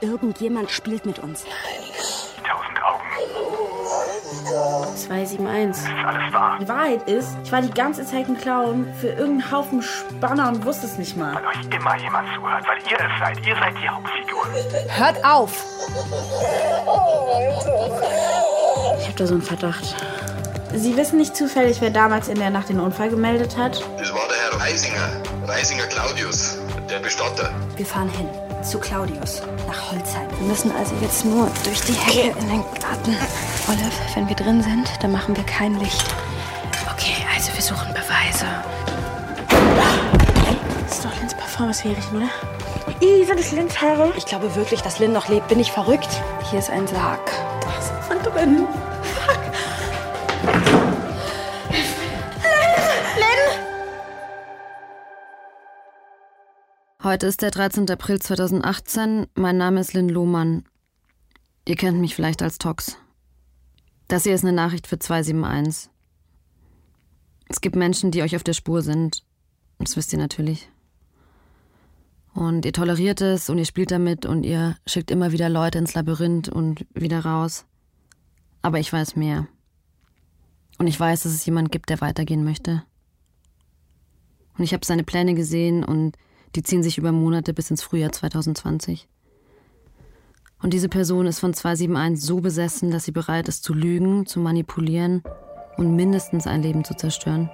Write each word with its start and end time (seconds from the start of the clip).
Irgendjemand 0.00 0.70
spielt 0.70 1.06
mit 1.06 1.18
uns. 1.18 1.44
Tausend 2.46 2.82
Augen. 2.82 3.02
271. 4.96 5.84
Das 5.84 5.92
ist 5.92 6.06
alles 6.06 6.32
wahr. 6.32 6.58
Die 6.60 6.68
Wahrheit 6.68 7.08
ist, 7.08 7.36
ich 7.42 7.50
war 7.50 7.62
die 7.62 7.70
ganze 7.70 8.06
Zeit 8.06 8.28
ein 8.28 8.38
Clown 8.38 8.86
für 9.00 9.08
irgendeinen 9.08 9.50
Haufen 9.50 9.82
Spanner 9.82 10.48
und 10.48 10.64
wusste 10.64 10.86
es 10.86 10.98
nicht 10.98 11.16
mal. 11.16 11.34
Weil 11.34 11.46
euch 11.46 11.64
immer 11.64 11.96
jemand 11.96 12.28
zuhört, 12.34 12.64
weil 12.68 12.78
ihr 12.78 12.98
es 13.00 13.18
seid. 13.18 13.46
Ihr 13.46 13.56
seid 13.56 13.74
die 13.82 13.88
Hauptfigur. 13.88 14.46
Hört 14.88 15.24
auf! 15.24 15.64
Ich 19.00 19.06
habe 19.06 19.16
da 19.16 19.26
so 19.26 19.34
einen 19.34 19.42
Verdacht. 19.42 19.96
Sie 20.74 20.96
wissen 20.96 21.18
nicht 21.18 21.34
zufällig, 21.34 21.80
wer 21.80 21.90
damals 21.90 22.28
in 22.28 22.38
der 22.38 22.50
Nacht 22.50 22.68
den 22.68 22.78
Unfall 22.78 23.08
gemeldet 23.08 23.56
hat? 23.56 23.82
Das 23.98 24.12
war 24.12 24.28
der 24.28 24.36
Herr 24.52 24.60
Reisinger, 24.60 25.22
Reisinger 25.46 25.86
Claudius, 25.86 26.58
der 26.88 26.98
Bestatter. 26.98 27.50
Wir 27.76 27.86
fahren 27.86 28.10
hin. 28.10 28.28
Zu 28.68 28.78
Claudius. 28.78 29.40
Nach 29.66 29.92
Holzheim. 29.92 30.28
Wir 30.38 30.46
müssen 30.46 30.70
also 30.76 30.94
jetzt 31.00 31.24
nur 31.24 31.50
durch 31.64 31.80
die 31.80 31.94
Hecke 31.94 32.38
in 32.38 32.48
den 32.50 32.62
Garten. 32.78 33.16
Olive, 33.66 33.90
wenn 34.14 34.28
wir 34.28 34.36
drin 34.36 34.62
sind, 34.62 34.90
dann 35.00 35.10
machen 35.10 35.34
wir 35.34 35.44
kein 35.44 35.78
Licht. 35.78 36.04
Okay, 36.92 37.14
also 37.34 37.50
wir 37.54 37.62
suchen 37.62 37.88
Beweise. 37.94 38.44
Das 40.86 40.98
ist 40.98 41.02
doch 41.02 41.18
Lins 41.18 41.34
Parfum, 41.34 41.70
was 41.70 41.82
oder? 41.82 42.28
Ih, 43.00 43.24
sind 43.24 43.40
das 43.40 43.52
Lins 43.52 43.80
Haare? 43.80 44.12
Ich 44.18 44.26
glaube 44.26 44.54
wirklich, 44.54 44.82
dass 44.82 44.98
Lynn 44.98 45.14
noch 45.14 45.28
lebt. 45.28 45.48
Bin 45.48 45.60
ich 45.60 45.72
verrückt? 45.72 46.20
Hier 46.50 46.58
ist 46.58 46.68
ein 46.68 46.86
Sarg. 46.86 47.20
Da 47.62 47.70
ist 47.78 47.90
jemand 48.06 48.26
drin. 48.26 48.66
Heute 57.00 57.28
ist 57.28 57.42
der 57.42 57.52
13. 57.52 57.88
April 57.90 58.18
2018. 58.18 59.28
Mein 59.36 59.56
Name 59.56 59.78
ist 59.78 59.94
Lynn 59.94 60.08
Lohmann. 60.08 60.64
Ihr 61.64 61.76
kennt 61.76 62.00
mich 62.00 62.16
vielleicht 62.16 62.42
als 62.42 62.58
Tox. 62.58 62.96
Das 64.08 64.24
hier 64.24 64.34
ist 64.34 64.42
eine 64.42 64.52
Nachricht 64.52 64.88
für 64.88 64.98
271. 64.98 65.92
Es 67.48 67.60
gibt 67.60 67.76
Menschen, 67.76 68.10
die 68.10 68.22
euch 68.22 68.34
auf 68.34 68.42
der 68.42 68.52
Spur 68.52 68.82
sind. 68.82 69.22
Das 69.78 69.96
wisst 69.96 70.12
ihr 70.12 70.18
natürlich. 70.18 70.68
Und 72.34 72.64
ihr 72.64 72.72
toleriert 72.72 73.20
es 73.20 73.48
und 73.48 73.58
ihr 73.58 73.64
spielt 73.64 73.92
damit 73.92 74.26
und 74.26 74.42
ihr 74.42 74.76
schickt 74.84 75.12
immer 75.12 75.30
wieder 75.30 75.48
Leute 75.48 75.78
ins 75.78 75.94
Labyrinth 75.94 76.48
und 76.48 76.84
wieder 76.94 77.20
raus. 77.20 77.64
Aber 78.60 78.80
ich 78.80 78.92
weiß 78.92 79.14
mehr. 79.14 79.46
Und 80.78 80.88
ich 80.88 80.98
weiß, 80.98 81.22
dass 81.22 81.32
es 81.32 81.46
jemand 81.46 81.70
gibt, 81.70 81.90
der 81.90 82.00
weitergehen 82.00 82.42
möchte. 82.42 82.82
Und 84.56 84.64
ich 84.64 84.72
habe 84.72 84.84
seine 84.84 85.04
Pläne 85.04 85.34
gesehen 85.34 85.84
und 85.84 86.16
die 86.54 86.62
ziehen 86.62 86.82
sich 86.82 86.98
über 86.98 87.12
Monate 87.12 87.54
bis 87.54 87.70
ins 87.70 87.82
Frühjahr 87.82 88.12
2020. 88.12 89.08
Und 90.60 90.72
diese 90.72 90.88
Person 90.88 91.26
ist 91.26 91.38
von 91.38 91.54
271 91.54 92.24
so 92.24 92.40
besessen, 92.40 92.90
dass 92.90 93.04
sie 93.04 93.12
bereit 93.12 93.48
ist 93.48 93.62
zu 93.62 93.74
lügen, 93.74 94.26
zu 94.26 94.40
manipulieren 94.40 95.22
und 95.76 95.94
mindestens 95.94 96.46
ein 96.46 96.62
Leben 96.62 96.84
zu 96.84 96.94
zerstören. 96.94 97.48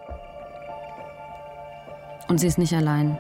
Und 2.29 2.41
sie 2.41 2.47
ist 2.47 2.59
nicht 2.59 2.73
allein. 2.73 3.19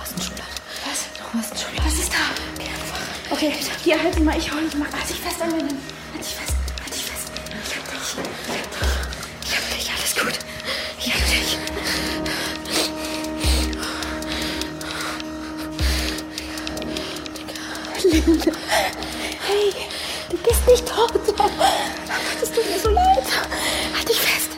Hast 0.00 0.14
eine 0.14 0.22
Schublade. 0.22 0.50
Was? 0.86 1.04
Du 1.16 1.22
hast 1.38 1.50
eine 1.52 1.60
Schublade. 1.60 1.86
Was 1.86 1.98
ist 1.98 2.12
da? 2.12 2.16
Geh 2.58 2.64
einfach. 2.64 3.00
Okay, 3.30 3.52
hier, 3.84 4.02
halt 4.02 4.16
ihn 4.16 4.24
mal. 4.24 4.38
Ich 4.38 4.50
hol 4.52 4.62
dich 4.62 4.74
mal. 4.74 4.88
Halt 4.90 5.08
dich 5.08 5.20
fest 5.20 5.42
an 5.42 5.50
mir. 5.50 5.62
Halt 5.62 5.70
dich 6.18 6.34
fest. 6.34 6.54
Halt 6.82 6.94
dich 6.94 7.04
fest. 7.04 7.30
Ich 7.66 7.76
hab 7.76 7.84
dich. 7.90 8.16
Ich 9.44 9.56
hab 9.56 9.64
dich. 9.76 9.90
Alles 9.90 10.14
gut. 10.16 10.38
Ich 10.98 11.12
hab 11.12 11.24
dich. 11.28 11.58
Linde. 18.04 18.52
Hey, 19.46 19.74
du 20.30 20.36
bist 20.38 20.66
nicht 20.66 20.86
tot. 20.86 21.12
Es 22.42 22.50
tut 22.50 22.66
mir 22.70 22.80
so 22.82 22.88
leid. 22.88 23.26
Halt 23.94 24.08
dich 24.08 24.20
fest. 24.20 24.49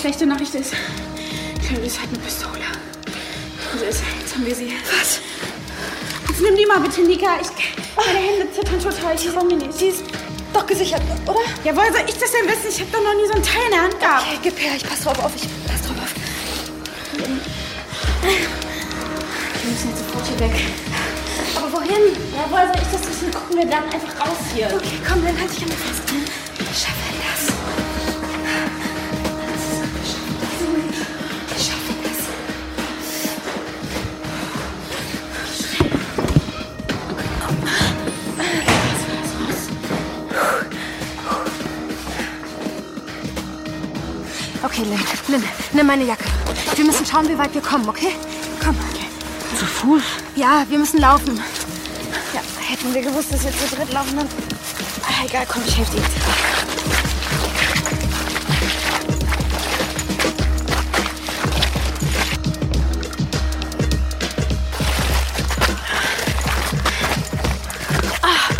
Schlechte 0.00 0.24
Nachricht 0.24 0.54
ist, 0.54 0.72
Clarice 1.66 2.00
hat 2.00 2.08
eine 2.08 2.18
Pistole. 2.18 2.64
Und 3.72 3.82
jetzt, 3.82 4.02
jetzt 4.18 4.34
haben 4.34 4.46
wir 4.46 4.54
sie. 4.54 4.72
Was? 4.98 5.20
Jetzt 6.28 6.40
nimm 6.40 6.56
die 6.56 6.64
mal 6.64 6.80
bitte, 6.80 7.02
Nika. 7.02 7.38
Ich, 7.40 7.48
meine 7.96 8.18
Hände 8.18 8.50
zittern 8.50 8.80
total. 8.80 9.14
Ich 9.14 9.30
mir 9.30 9.44
nicht. 9.56 9.74
Sie 9.74 9.88
ist 9.88 10.02
doch 10.54 10.66
gesichert, 10.66 11.02
oder? 11.26 11.40
Ja, 11.64 11.76
woher 11.76 11.92
soll 11.92 12.04
ich 12.08 12.16
das 12.16 12.32
denn 12.32 12.48
wissen? 12.48 12.70
Ich 12.70 12.80
habe 12.80 12.90
doch 12.92 13.02
noch 13.02 13.12
nie 13.14 13.26
so 13.28 13.34
ein 13.34 13.42
Teil 13.42 13.62
in 13.66 13.72
der 13.72 13.82
Hand 13.82 14.00
gehabt. 14.00 14.24
Okay, 14.26 14.38
gib 14.42 14.58
her. 14.58 14.72
Ich 14.74 14.88
pass 14.88 15.02
drauf 15.02 15.18
auf. 15.22 15.32
Ich 15.36 15.46
pass 15.68 15.82
drauf 15.82 15.98
auf. 16.02 16.14
Wir 17.12 17.28
müssen 19.70 19.90
jetzt 19.90 19.98
sofort 19.98 20.26
hier 20.26 20.40
weg. 20.40 20.64
Aber 21.56 21.70
wohin? 21.74 22.16
Ja, 22.34 22.46
woher 22.48 22.72
soll 22.72 22.82
ich 22.82 22.88
das 22.90 23.06
wissen? 23.06 23.30
Gucken 23.30 23.58
wir 23.58 23.66
dann 23.66 23.84
einfach 23.84 24.18
raus 24.18 24.38
hier. 24.54 24.68
Okay, 24.74 24.98
komm, 25.06 25.22
dann 25.24 25.38
halt 25.38 25.52
dich 25.52 25.62
an 25.62 25.68
mir 25.68 25.76
fest. 25.76 26.02
Wir 26.56 26.74
schaffen 26.74 27.20
das. 27.20 27.52
Nimm 45.80 45.86
meine 45.86 46.04
Jacke. 46.04 46.24
Wir 46.74 46.84
müssen 46.84 47.06
schauen, 47.06 47.26
wie 47.26 47.38
weit 47.38 47.54
wir 47.54 47.62
kommen, 47.62 47.88
okay? 47.88 48.12
Komm. 48.62 48.76
Zu 49.58 49.64
Fuß? 49.64 50.02
Ja, 50.36 50.66
wir 50.68 50.78
müssen 50.78 51.00
laufen. 51.00 51.42
Ja, 52.34 52.40
hätten 52.60 52.92
wir 52.92 53.00
gewusst, 53.00 53.32
dass 53.32 53.44
wir 53.44 53.50
zu 53.50 53.74
dritt 53.74 53.90
laufen, 53.90 54.14
dann... 54.14 54.28
Ah, 55.02 55.24
egal, 55.26 55.46
komm, 55.48 55.62
ich 55.66 55.78
helfe 55.78 55.92
dir 55.92 56.02
jetzt. 56.02 56.10
Ah. 68.20 68.52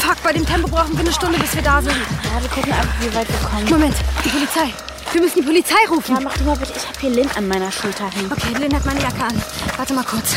Fuck, 0.00 0.22
bei 0.24 0.32
dem 0.32 0.44
Tempo 0.44 0.66
brauchen 0.66 0.92
wir 0.94 1.00
eine 1.00 1.12
Stunde, 1.12 1.38
bis 1.38 1.54
wir 1.54 1.62
da 1.62 1.80
sind. 1.80 1.94
Ja, 1.94 2.42
wir 2.42 2.48
gucken 2.48 2.72
einfach, 2.72 3.00
wie 3.00 3.14
weit 3.14 3.28
wir 3.28 3.48
kommen. 3.48 3.70
Moment, 3.70 3.94
die 4.24 4.28
Polizei. 4.28 4.74
Wir 5.12 5.20
müssen 5.20 5.40
die 5.40 5.46
Polizei 5.46 5.74
rufen. 5.88 6.14
Ja, 6.14 6.20
mach 6.20 6.36
du 6.36 6.44
mal 6.44 6.56
bitte. 6.56 6.72
Ich 6.76 6.86
hab 6.86 6.98
hier 7.00 7.10
Lynn 7.10 7.28
an 7.34 7.48
meiner 7.48 7.72
Schulter 7.72 8.08
hängen. 8.10 8.30
Okay, 8.30 8.52
Lynn 8.58 8.74
hat 8.74 8.84
meine 8.84 9.00
Jacke 9.00 9.24
an. 9.24 9.42
Warte 9.76 9.94
mal 9.94 10.04
kurz. 10.04 10.36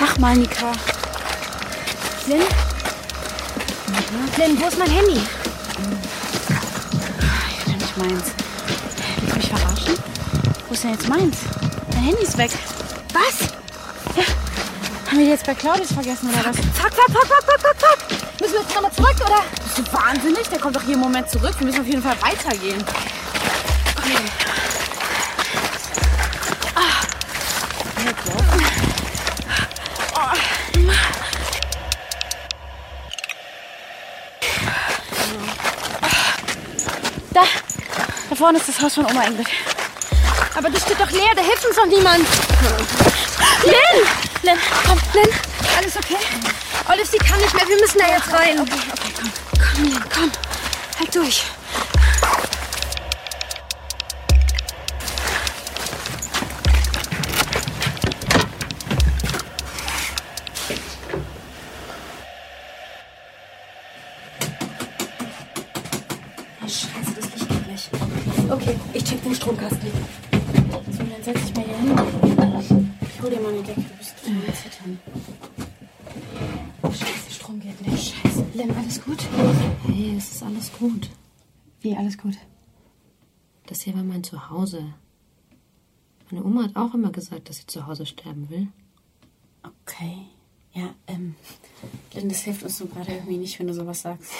Mach 0.00 0.18
mal, 0.18 0.36
Nika. 0.36 0.72
Lynn? 2.26 2.42
Lynn, 4.38 4.60
wo 4.60 4.66
ist 4.66 4.78
mein 4.78 4.90
Handy? 4.90 5.20
Ja, 7.66 7.72
nicht 7.74 7.96
meins. 7.98 8.24
Willst 9.20 9.30
du 9.30 9.36
mich 9.36 9.48
verarschen? 9.48 9.94
Wo 10.68 10.74
ist 10.74 10.84
denn 10.84 10.92
jetzt 10.92 11.08
meins? 11.08 11.36
Mein 11.92 12.02
Handy 12.02 12.22
ist 12.22 12.38
weg. 12.38 12.50
Was? 13.12 13.48
Haben 15.06 15.18
wir 15.18 15.24
die 15.26 15.30
jetzt 15.30 15.46
bei 15.46 15.54
Claudius 15.54 15.92
vergessen 15.92 16.30
oder 16.30 16.44
was? 16.46 16.56
Zack, 16.56 16.94
zack, 16.94 17.06
zack, 17.12 17.28
zack, 17.28 17.44
zack, 17.46 17.60
zack, 17.60 17.80
zack. 17.80 17.98
Müssen 18.40 18.54
wir 18.54 18.60
jetzt 18.62 18.74
nochmal 18.74 18.92
zurück, 18.92 19.16
oder? 19.20 19.63
Bist 19.74 19.88
du 19.88 19.92
wahnsinnig? 19.92 20.48
Der 20.48 20.60
kommt 20.60 20.76
doch 20.76 20.82
hier 20.82 20.94
im 20.94 21.00
Moment 21.00 21.28
zurück. 21.28 21.54
Wir 21.58 21.66
müssen 21.66 21.80
auf 21.80 21.86
jeden 21.86 22.02
Fall 22.02 22.16
weitergehen. 22.20 22.84
Da, 37.32 37.42
da 38.30 38.36
vorne 38.36 38.58
ist 38.58 38.68
das 38.68 38.80
Haus 38.80 38.94
von 38.94 39.06
Oma 39.06 39.24
Ingrid. 39.24 39.48
Aber 40.54 40.70
das 40.70 40.82
steht 40.82 41.00
doch 41.00 41.10
leer, 41.10 41.34
da 41.34 41.42
hilft 41.42 41.66
uns 41.66 41.74
doch 41.74 41.86
niemand. 41.86 42.24
Lynn! 43.64 44.06
Len, 44.42 44.58
komm, 44.86 45.00
Len. 45.14 45.28
Alles 45.76 45.96
okay? 45.96 46.18
Olive, 46.88 47.06
sie 47.06 47.18
kann 47.18 47.40
nicht 47.40 47.54
mehr, 47.54 47.66
wir 47.66 47.80
müssen 47.80 47.98
da 47.98 48.06
jetzt 48.06 48.32
rein. 48.32 48.60
Okay, 48.60 48.93
Halt 51.16 51.53
Wie, 81.84 81.94
alles 81.94 82.16
gut? 82.16 82.38
Das 83.66 83.82
hier 83.82 83.94
war 83.94 84.02
mein 84.02 84.24
Zuhause. 84.24 84.94
Meine 86.30 86.42
Oma 86.42 86.64
hat 86.64 86.76
auch 86.76 86.94
immer 86.94 87.12
gesagt, 87.12 87.50
dass 87.50 87.58
sie 87.58 87.66
zu 87.66 87.86
Hause 87.86 88.06
sterben 88.06 88.48
will. 88.48 88.68
Okay. 89.62 90.28
Ja, 90.72 90.94
ähm, 91.06 91.34
Lynn, 92.14 92.30
das 92.30 92.40
hilft 92.40 92.62
uns 92.62 92.80
nur 92.80 92.88
gerade 92.88 93.12
irgendwie 93.12 93.36
nicht, 93.36 93.58
wenn 93.58 93.66
du 93.66 93.74
sowas 93.74 94.00
sagst. 94.00 94.32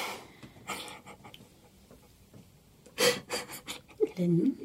Lynn? 4.16 4.56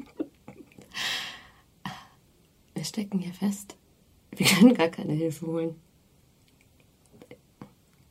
Wir 2.72 2.84
stecken 2.84 3.18
hier 3.18 3.34
fest. 3.34 3.76
Wir 4.30 4.46
können 4.46 4.72
gar 4.72 4.88
keine 4.88 5.12
Hilfe 5.12 5.46
holen. 5.46 5.74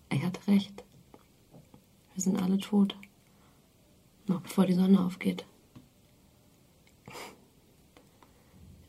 Er 0.10 0.21
hat 0.21 0.48
recht. 0.48 0.83
Wir 2.13 2.21
sind 2.21 2.39
alle 2.39 2.60
tot. 2.60 2.95
Noch 4.30 4.42
bevor 4.42 4.68
die 4.68 4.74
Sonne 4.74 5.04
aufgeht. 5.04 5.44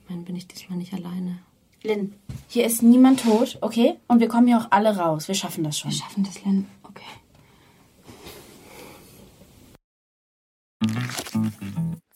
Ich 0.03 0.11
meine, 0.11 0.23
bin 0.23 0.37
ich 0.37 0.47
diesmal 0.47 0.77
nicht 0.77 0.93
alleine. 0.93 1.39
Lynn, 1.83 2.15
hier 2.47 2.67
ist 2.67 2.83
niemand 2.83 3.23
tot, 3.23 3.57
okay? 3.63 3.95
Und 4.07 4.21
wir 4.21 4.29
kommen 4.29 4.47
hier 4.47 4.59
auch 4.59 4.67
alle 4.71 4.95
raus. 4.99 5.29
Wir 5.29 5.35
schaffen 5.35 5.65
das 5.65 5.79
schon. 5.79 5.91
Wir 5.91 5.97
schaffen 5.97 6.25
das, 6.25 6.45
Len. 6.45 6.69
Okay. 6.83 7.07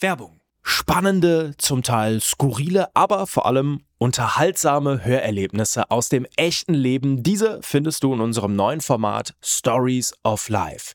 Werbung. 0.01 0.39
Spannende, 0.63 1.55
zum 1.57 1.83
Teil 1.83 2.21
skurrile, 2.21 2.95
aber 2.95 3.27
vor 3.27 3.47
allem 3.47 3.81
unterhaltsame 3.97 5.03
Hörerlebnisse 5.03 5.91
aus 5.91 6.11
dem 6.11 6.27
echten 6.37 6.75
Leben. 6.75 7.23
Diese 7.23 7.61
findest 7.63 8.03
du 8.03 8.13
in 8.13 8.21
unserem 8.21 8.55
neuen 8.55 8.83
Format 8.83 9.35
Stories 9.43 10.13
of 10.25 10.51
Life. 10.51 10.95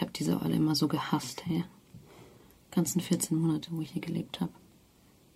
Ich 0.00 0.02
habe 0.02 0.12
diese 0.12 0.40
Olle 0.40 0.56
immer 0.56 0.74
so 0.74 0.88
gehasst, 0.88 1.44
hey. 1.44 1.62
Ganzen 2.70 3.02
14 3.02 3.38
Monate, 3.38 3.70
wo 3.70 3.82
ich 3.82 3.90
hier 3.90 4.00
gelebt 4.00 4.40
habe. 4.40 4.50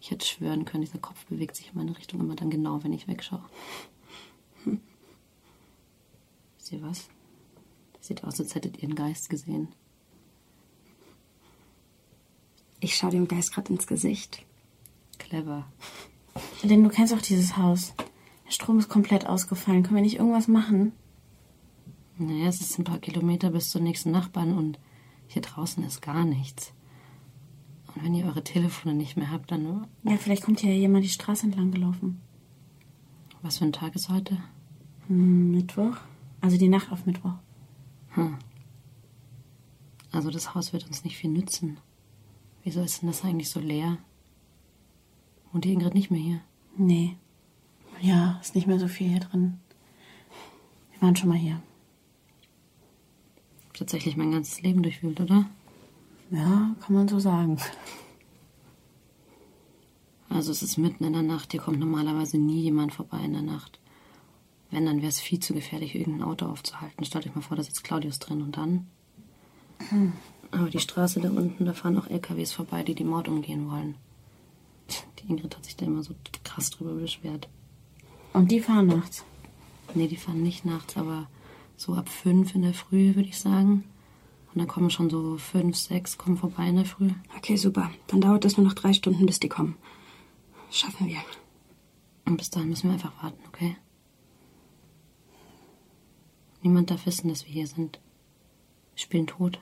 Ich 0.00 0.10
hätte 0.10 0.24
schwören 0.24 0.64
können, 0.64 0.82
dieser 0.82 0.98
Kopf 0.98 1.26
bewegt 1.26 1.54
sich 1.54 1.68
in 1.68 1.74
meine 1.74 1.94
Richtung 1.98 2.20
immer 2.20 2.34
dann 2.34 2.48
genau, 2.48 2.82
wenn 2.82 2.94
ich 2.94 3.06
wegschaue. 3.06 3.44
Hm. 4.62 4.80
Wisst 6.56 6.72
ihr 6.72 6.80
was? 6.80 7.08
Sieht 8.00 8.24
aus, 8.24 8.40
als 8.40 8.54
hättet 8.54 8.78
ihr 8.78 8.84
einen 8.84 8.94
Geist 8.94 9.28
gesehen. 9.28 9.68
Ich 12.80 12.96
schaue 12.96 13.10
dem 13.10 13.28
Geist 13.28 13.52
gerade 13.52 13.70
ins 13.70 13.86
Gesicht. 13.86 14.46
Clever. 15.18 15.70
Lynn, 16.62 16.84
du 16.84 16.88
kennst 16.88 17.12
auch 17.12 17.20
dieses 17.20 17.58
Haus. 17.58 17.92
Der 18.46 18.52
Strom 18.52 18.78
ist 18.78 18.88
komplett 18.88 19.26
ausgefallen. 19.26 19.82
Können 19.82 19.96
wir 19.96 20.02
nicht 20.02 20.16
irgendwas 20.16 20.48
machen? 20.48 20.92
Naja, 22.16 22.46
es 22.46 22.60
ist 22.60 22.78
ein 22.78 22.84
paar 22.84 22.98
Kilometer 22.98 23.50
bis 23.50 23.70
zur 23.70 23.80
nächsten 23.80 24.10
Nachbarn 24.10 24.56
und 24.56 24.78
hier 25.26 25.42
draußen 25.42 25.82
ist 25.84 26.00
gar 26.00 26.24
nichts. 26.24 26.72
Und 27.94 28.04
wenn 28.04 28.14
ihr 28.14 28.26
eure 28.26 28.44
Telefone 28.44 28.94
nicht 28.94 29.16
mehr 29.16 29.30
habt, 29.30 29.50
dann. 29.50 29.86
Ja, 30.04 30.16
vielleicht 30.16 30.44
kommt 30.44 30.60
hier 30.60 30.76
jemand 30.76 31.04
die 31.04 31.08
Straße 31.08 31.46
entlang 31.46 31.70
gelaufen. 31.70 32.20
Was 33.42 33.58
für 33.58 33.64
ein 33.64 33.72
Tag 33.72 33.94
ist 33.94 34.08
heute? 34.08 34.38
Hm, 35.08 35.52
Mittwoch? 35.52 35.96
Also 36.40 36.56
die 36.56 36.68
Nacht 36.68 36.90
auf 36.92 37.04
Mittwoch. 37.06 37.34
Hm. 38.10 38.38
Also 40.12 40.30
das 40.30 40.54
Haus 40.54 40.72
wird 40.72 40.86
uns 40.86 41.04
nicht 41.04 41.16
viel 41.16 41.30
nützen. 41.30 41.78
Wieso 42.62 42.80
ist 42.80 43.02
denn 43.02 43.08
das 43.08 43.24
eigentlich 43.24 43.50
so 43.50 43.60
leer? 43.60 43.98
Und 45.52 45.64
die 45.64 45.72
Ingrid 45.72 45.94
nicht 45.94 46.10
mehr 46.10 46.20
hier? 46.20 46.40
Nee. 46.76 47.16
Ja, 48.00 48.38
ist 48.40 48.54
nicht 48.54 48.66
mehr 48.66 48.78
so 48.78 48.88
viel 48.88 49.08
hier 49.08 49.20
drin. 49.20 49.60
Wir 50.92 51.02
waren 51.02 51.16
schon 51.16 51.28
mal 51.28 51.38
hier. 51.38 51.60
Tatsächlich 53.74 54.16
mein 54.16 54.32
ganzes 54.32 54.62
Leben 54.62 54.82
durchwühlt, 54.82 55.20
oder? 55.20 55.46
Ja, 56.30 56.74
kann 56.80 56.94
man 56.94 57.08
so 57.08 57.18
sagen. 57.18 57.58
Also 60.28 60.50
es 60.52 60.62
ist 60.62 60.78
mitten 60.78 61.04
in 61.04 61.12
der 61.12 61.22
Nacht, 61.22 61.52
hier 61.52 61.60
kommt 61.60 61.78
normalerweise 61.78 62.38
nie 62.38 62.62
jemand 62.62 62.94
vorbei 62.94 63.18
in 63.24 63.34
der 63.34 63.42
Nacht. 63.42 63.78
Wenn, 64.70 64.86
dann 64.86 64.98
wäre 64.98 65.08
es 65.08 65.20
viel 65.20 65.38
zu 65.38 65.54
gefährlich, 65.54 65.94
irgendein 65.94 66.26
Auto 66.26 66.46
aufzuhalten. 66.46 67.04
Stellt 67.04 67.26
euch 67.26 67.34
mal 67.34 67.42
vor, 67.42 67.56
da 67.56 67.62
sitzt 67.62 67.84
Claudius 67.84 68.18
drin 68.18 68.42
und 68.42 68.56
dann. 68.56 68.86
Aber 70.50 70.70
die 70.70 70.80
Straße 70.80 71.20
da 71.20 71.30
unten, 71.30 71.64
da 71.64 71.72
fahren 71.72 71.98
auch 71.98 72.08
LKWs 72.08 72.52
vorbei, 72.52 72.82
die 72.82 72.94
die 72.94 73.04
Mord 73.04 73.28
umgehen 73.28 73.70
wollen. 73.70 73.96
Die 75.18 75.30
Ingrid 75.30 75.56
hat 75.56 75.64
sich 75.64 75.76
da 75.76 75.86
immer 75.86 76.02
so 76.02 76.14
krass 76.42 76.70
drüber 76.70 76.94
beschwert. 76.94 77.48
Und 78.32 78.50
die 78.50 78.60
fahren 78.60 78.86
nachts. 78.86 79.24
Nee, 79.94 80.08
die 80.08 80.16
fahren 80.16 80.42
nicht 80.42 80.64
nachts, 80.64 80.96
aber 80.96 81.28
so 81.76 81.94
ab 81.94 82.08
fünf 82.08 82.54
in 82.54 82.62
der 82.62 82.74
Früh, 82.74 83.14
würde 83.14 83.28
ich 83.28 83.38
sagen. 83.38 83.84
Und 84.52 84.60
dann 84.60 84.68
kommen 84.68 84.90
schon 84.90 85.10
so 85.10 85.36
fünf, 85.36 85.76
sechs, 85.76 86.16
kommen 86.16 86.36
vorbei 86.36 86.68
in 86.68 86.76
der 86.76 86.84
Früh. 86.84 87.10
Okay, 87.36 87.56
super. 87.56 87.90
Dann 88.06 88.20
dauert 88.20 88.44
es 88.44 88.56
nur 88.56 88.66
noch 88.66 88.74
drei 88.74 88.92
Stunden, 88.92 89.26
bis 89.26 89.40
die 89.40 89.48
kommen. 89.48 89.76
Das 90.68 90.78
schaffen 90.78 91.08
wir. 91.08 91.18
Und 92.24 92.36
bis 92.36 92.50
dahin 92.50 92.68
müssen 92.68 92.88
wir 92.88 92.94
einfach 92.94 93.22
warten, 93.22 93.42
okay? 93.48 93.76
Niemand 96.62 96.90
darf 96.90 97.04
wissen, 97.04 97.28
dass 97.28 97.44
wir 97.44 97.52
hier 97.52 97.66
sind. 97.66 98.00
Wir 98.94 99.00
spielen 99.00 99.26
tot. 99.26 99.58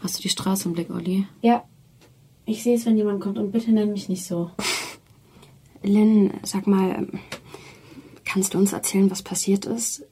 Hast 0.00 0.18
du 0.18 0.22
die 0.22 0.28
Straße 0.30 0.68
im 0.68 0.74
Blick, 0.74 0.90
Olli? 0.90 1.28
Ja. 1.42 1.64
Ich 2.44 2.62
sehe 2.62 2.74
es, 2.74 2.86
wenn 2.86 2.96
jemand 2.96 3.20
kommt 3.20 3.38
und 3.38 3.52
bitte 3.52 3.72
nenn 3.72 3.92
mich 3.92 4.08
nicht 4.08 4.24
so. 4.24 4.50
Lynn, 5.82 6.32
sag 6.42 6.66
mal, 6.66 7.08
kannst 8.24 8.54
du 8.54 8.58
uns 8.58 8.72
erzählen, 8.72 9.10
was 9.10 9.22
passiert 9.22 9.66
ist? 9.66 10.04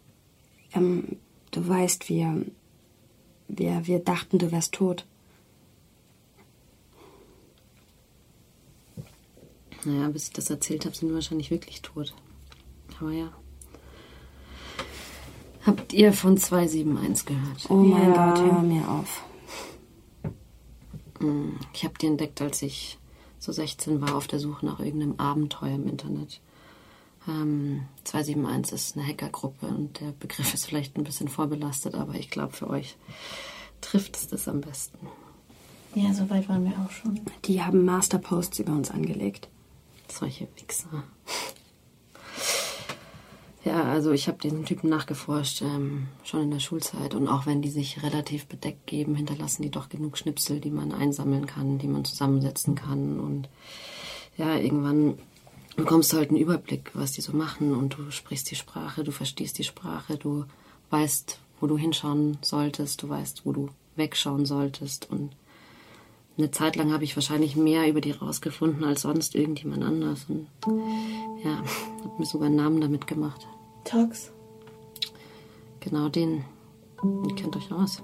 Ähm, 0.72 1.16
du 1.50 1.66
weißt, 1.66 2.08
wir, 2.08 2.44
wir, 3.48 3.86
wir 3.86 3.98
dachten, 3.98 4.38
du 4.38 4.52
wärst 4.52 4.74
tot. 4.74 5.06
Naja, 9.84 10.08
bis 10.08 10.28
ich 10.28 10.32
das 10.32 10.50
erzählt 10.50 10.84
habe, 10.84 10.94
sind 10.94 11.08
wir 11.08 11.14
wahrscheinlich 11.14 11.50
wirklich 11.50 11.80
tot. 11.82 12.14
Aber 13.00 13.12
ja. 13.12 13.32
Habt 15.64 15.92
ihr 15.92 16.12
von 16.12 16.36
271 16.36 17.26
gehört? 17.26 17.66
Oh 17.68 17.74
mein 17.74 18.12
Ja. 18.12 18.34
Gott, 18.34 18.40
hör 18.40 18.62
mir 18.62 18.88
auf. 18.88 19.24
Ich 21.72 21.84
habe 21.84 21.94
die 22.00 22.06
entdeckt, 22.06 22.40
als 22.40 22.62
ich 22.62 22.98
so 23.38 23.52
16 23.52 24.00
war, 24.00 24.14
auf 24.14 24.26
der 24.26 24.38
Suche 24.38 24.66
nach 24.66 24.80
irgendeinem 24.80 25.18
Abenteuer 25.18 25.74
im 25.74 25.88
Internet. 25.88 26.40
Ähm, 27.28 27.82
271 28.04 28.74
ist 28.74 28.96
eine 28.96 29.06
Hackergruppe 29.06 29.66
und 29.66 30.00
der 30.00 30.12
Begriff 30.12 30.54
ist 30.54 30.66
vielleicht 30.66 30.96
ein 30.96 31.04
bisschen 31.04 31.28
vorbelastet, 31.28 31.94
aber 31.94 32.14
ich 32.14 32.30
glaube, 32.30 32.52
für 32.52 32.68
euch 32.68 32.96
trifft 33.80 34.16
es 34.16 34.28
das 34.28 34.48
am 34.48 34.60
besten. 34.60 35.08
Ja, 35.94 36.14
so 36.14 36.30
weit 36.30 36.48
waren 36.48 36.64
wir 36.64 36.72
auch 36.84 36.90
schon. 36.90 37.20
Die 37.44 37.62
haben 37.62 37.84
Masterposts 37.84 38.58
über 38.60 38.72
uns 38.72 38.90
angelegt. 38.90 39.48
Solche 40.08 40.48
Wichser. 40.56 41.04
Ja, 43.62 43.84
also 43.84 44.10
ich 44.10 44.26
habe 44.26 44.38
diesen 44.38 44.64
Typen 44.64 44.88
nachgeforscht, 44.88 45.60
ähm, 45.60 46.08
schon 46.24 46.42
in 46.42 46.50
der 46.50 46.60
Schulzeit. 46.60 47.14
Und 47.14 47.28
auch 47.28 47.44
wenn 47.44 47.60
die 47.60 47.68
sich 47.68 48.02
relativ 48.02 48.46
bedeckt 48.46 48.86
geben, 48.86 49.14
hinterlassen 49.14 49.62
die 49.62 49.70
doch 49.70 49.90
genug 49.90 50.16
Schnipsel, 50.16 50.60
die 50.60 50.70
man 50.70 50.92
einsammeln 50.92 51.46
kann, 51.46 51.78
die 51.78 51.88
man 51.88 52.04
zusammensetzen 52.06 52.74
kann. 52.74 53.20
Und 53.20 53.48
ja, 54.38 54.56
irgendwann 54.56 55.18
bekommst 55.76 56.12
du 56.12 56.16
halt 56.16 56.30
einen 56.30 56.38
Überblick, 56.38 56.90
was 56.94 57.12
die 57.12 57.20
so 57.20 57.36
machen. 57.36 57.74
Und 57.74 57.98
du 57.98 58.10
sprichst 58.10 58.50
die 58.50 58.56
Sprache, 58.56 59.04
du 59.04 59.12
verstehst 59.12 59.58
die 59.58 59.64
Sprache, 59.64 60.16
du 60.16 60.46
weißt, 60.88 61.38
wo 61.60 61.66
du 61.66 61.76
hinschauen 61.76 62.38
solltest, 62.40 63.02
du 63.02 63.10
weißt, 63.10 63.44
wo 63.44 63.52
du 63.52 63.68
wegschauen 63.94 64.46
solltest. 64.46 65.10
Und 65.10 65.32
eine 66.40 66.50
Zeit 66.50 66.76
lang 66.76 66.92
habe 66.92 67.04
ich 67.04 67.16
wahrscheinlich 67.16 67.54
mehr 67.54 67.88
über 67.88 68.00
die 68.00 68.12
rausgefunden 68.12 68.84
als 68.84 69.02
sonst 69.02 69.34
irgendjemand 69.34 69.84
anders. 69.84 70.26
Und 70.28 70.48
ja, 71.44 71.56
habe 71.56 72.18
mir 72.18 72.26
sogar 72.26 72.46
einen 72.46 72.56
Namen 72.56 72.80
damit 72.80 73.06
gemacht. 73.06 73.46
Tox. 73.84 74.32
Genau 75.80 76.08
den. 76.08 76.44
Ihr 77.28 77.34
kennt 77.34 77.56
euch 77.56 77.70
aus. 77.72 78.02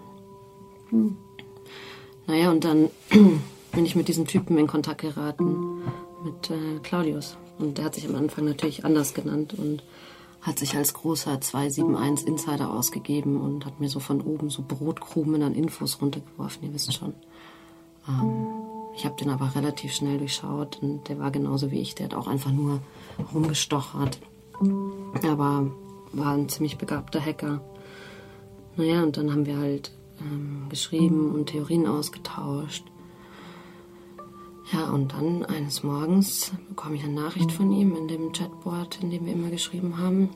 Naja, 2.26 2.50
und 2.50 2.64
dann 2.64 2.90
bin 3.72 3.86
ich 3.86 3.96
mit 3.96 4.08
diesem 4.08 4.26
Typen 4.26 4.58
in 4.58 4.66
Kontakt 4.66 5.00
geraten, 5.00 5.82
mit 6.24 6.50
äh, 6.50 6.78
Claudius. 6.82 7.36
Und 7.58 7.78
der 7.78 7.86
hat 7.86 7.94
sich 7.94 8.08
am 8.08 8.16
Anfang 8.16 8.44
natürlich 8.44 8.84
anders 8.84 9.14
genannt 9.14 9.54
und 9.54 9.82
hat 10.42 10.58
sich 10.58 10.76
als 10.76 10.92
großer 10.94 11.40
271 11.40 12.26
Insider 12.28 12.70
ausgegeben 12.70 13.40
und 13.40 13.64
hat 13.64 13.80
mir 13.80 13.88
so 13.88 13.98
von 13.98 14.20
oben 14.20 14.50
so 14.50 14.62
Brotkrumen 14.66 15.42
an 15.42 15.54
Infos 15.54 16.00
runtergeworfen, 16.00 16.64
ihr 16.64 16.74
wisst 16.74 16.92
schon. 16.92 17.14
Ähm, 18.08 18.46
ich 18.94 19.04
habe 19.04 19.16
den 19.16 19.30
aber 19.30 19.54
relativ 19.54 19.92
schnell 19.92 20.18
durchschaut 20.18 20.78
und 20.82 21.08
der 21.08 21.18
war 21.18 21.30
genauso 21.30 21.70
wie 21.70 21.80
ich, 21.80 21.94
der 21.94 22.06
hat 22.06 22.14
auch 22.14 22.26
einfach 22.26 22.50
nur 22.50 22.80
rumgestochert. 23.34 24.18
Aber 25.22 25.70
war 26.12 26.32
ein 26.32 26.48
ziemlich 26.48 26.78
begabter 26.78 27.20
Hacker. 27.20 27.60
Naja, 28.76 29.02
und 29.02 29.16
dann 29.16 29.32
haben 29.32 29.46
wir 29.46 29.58
halt 29.58 29.92
ähm, 30.20 30.66
geschrieben 30.68 31.32
und 31.32 31.46
Theorien 31.46 31.86
ausgetauscht. 31.86 32.84
Ja, 34.72 34.90
und 34.90 35.12
dann 35.12 35.44
eines 35.44 35.82
Morgens 35.82 36.52
bekomme 36.68 36.96
ich 36.96 37.04
eine 37.04 37.12
Nachricht 37.12 37.52
von 37.52 37.70
ihm 37.70 37.94
in 37.94 38.08
dem 38.08 38.32
Chatboard, 38.32 39.02
in 39.02 39.10
dem 39.10 39.24
wir 39.24 39.32
immer 39.32 39.50
geschrieben 39.50 39.98
haben. 39.98 40.30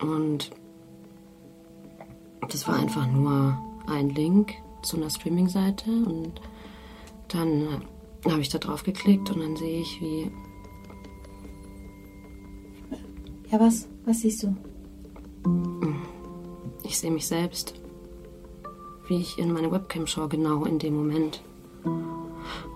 Und 0.00 0.50
das 2.48 2.66
war 2.66 2.76
einfach 2.76 3.06
nur 3.06 3.58
ein 3.86 4.08
Link 4.08 4.54
zu 4.82 4.96
einer 4.96 5.10
Streaming-Seite. 5.10 5.90
Und 5.90 6.40
dann 7.34 7.82
äh, 8.24 8.30
habe 8.30 8.40
ich 8.40 8.48
da 8.48 8.58
drauf 8.58 8.84
geklickt 8.84 9.30
und 9.30 9.40
dann 9.40 9.56
sehe 9.56 9.80
ich, 9.80 10.00
wie 10.00 10.30
Ja, 13.52 13.60
was? 13.60 13.86
Was 14.06 14.20
siehst 14.20 14.44
du? 14.44 14.56
Ich 16.84 16.98
sehe 16.98 17.10
mich 17.10 17.26
selbst, 17.26 17.74
wie 19.08 19.18
ich 19.18 19.38
in 19.38 19.52
meine 19.52 19.70
Webcam 19.70 20.06
schaue, 20.06 20.28
genau 20.28 20.64
in 20.64 20.78
dem 20.78 20.96
Moment. 20.96 21.42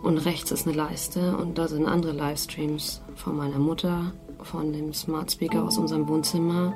Und 0.02 0.18
rechts 0.18 0.50
ist 0.50 0.66
eine 0.66 0.76
Leiste 0.76 1.34
und 1.38 1.56
da 1.56 1.66
sind 1.66 1.86
andere 1.86 2.12
Livestreams 2.12 3.00
von 3.14 3.38
meiner 3.38 3.58
Mutter, 3.58 4.12
von 4.42 4.72
dem 4.74 4.92
Smart 4.92 5.32
Speaker 5.32 5.64
aus 5.64 5.78
unserem 5.78 6.06
Wohnzimmer, 6.08 6.74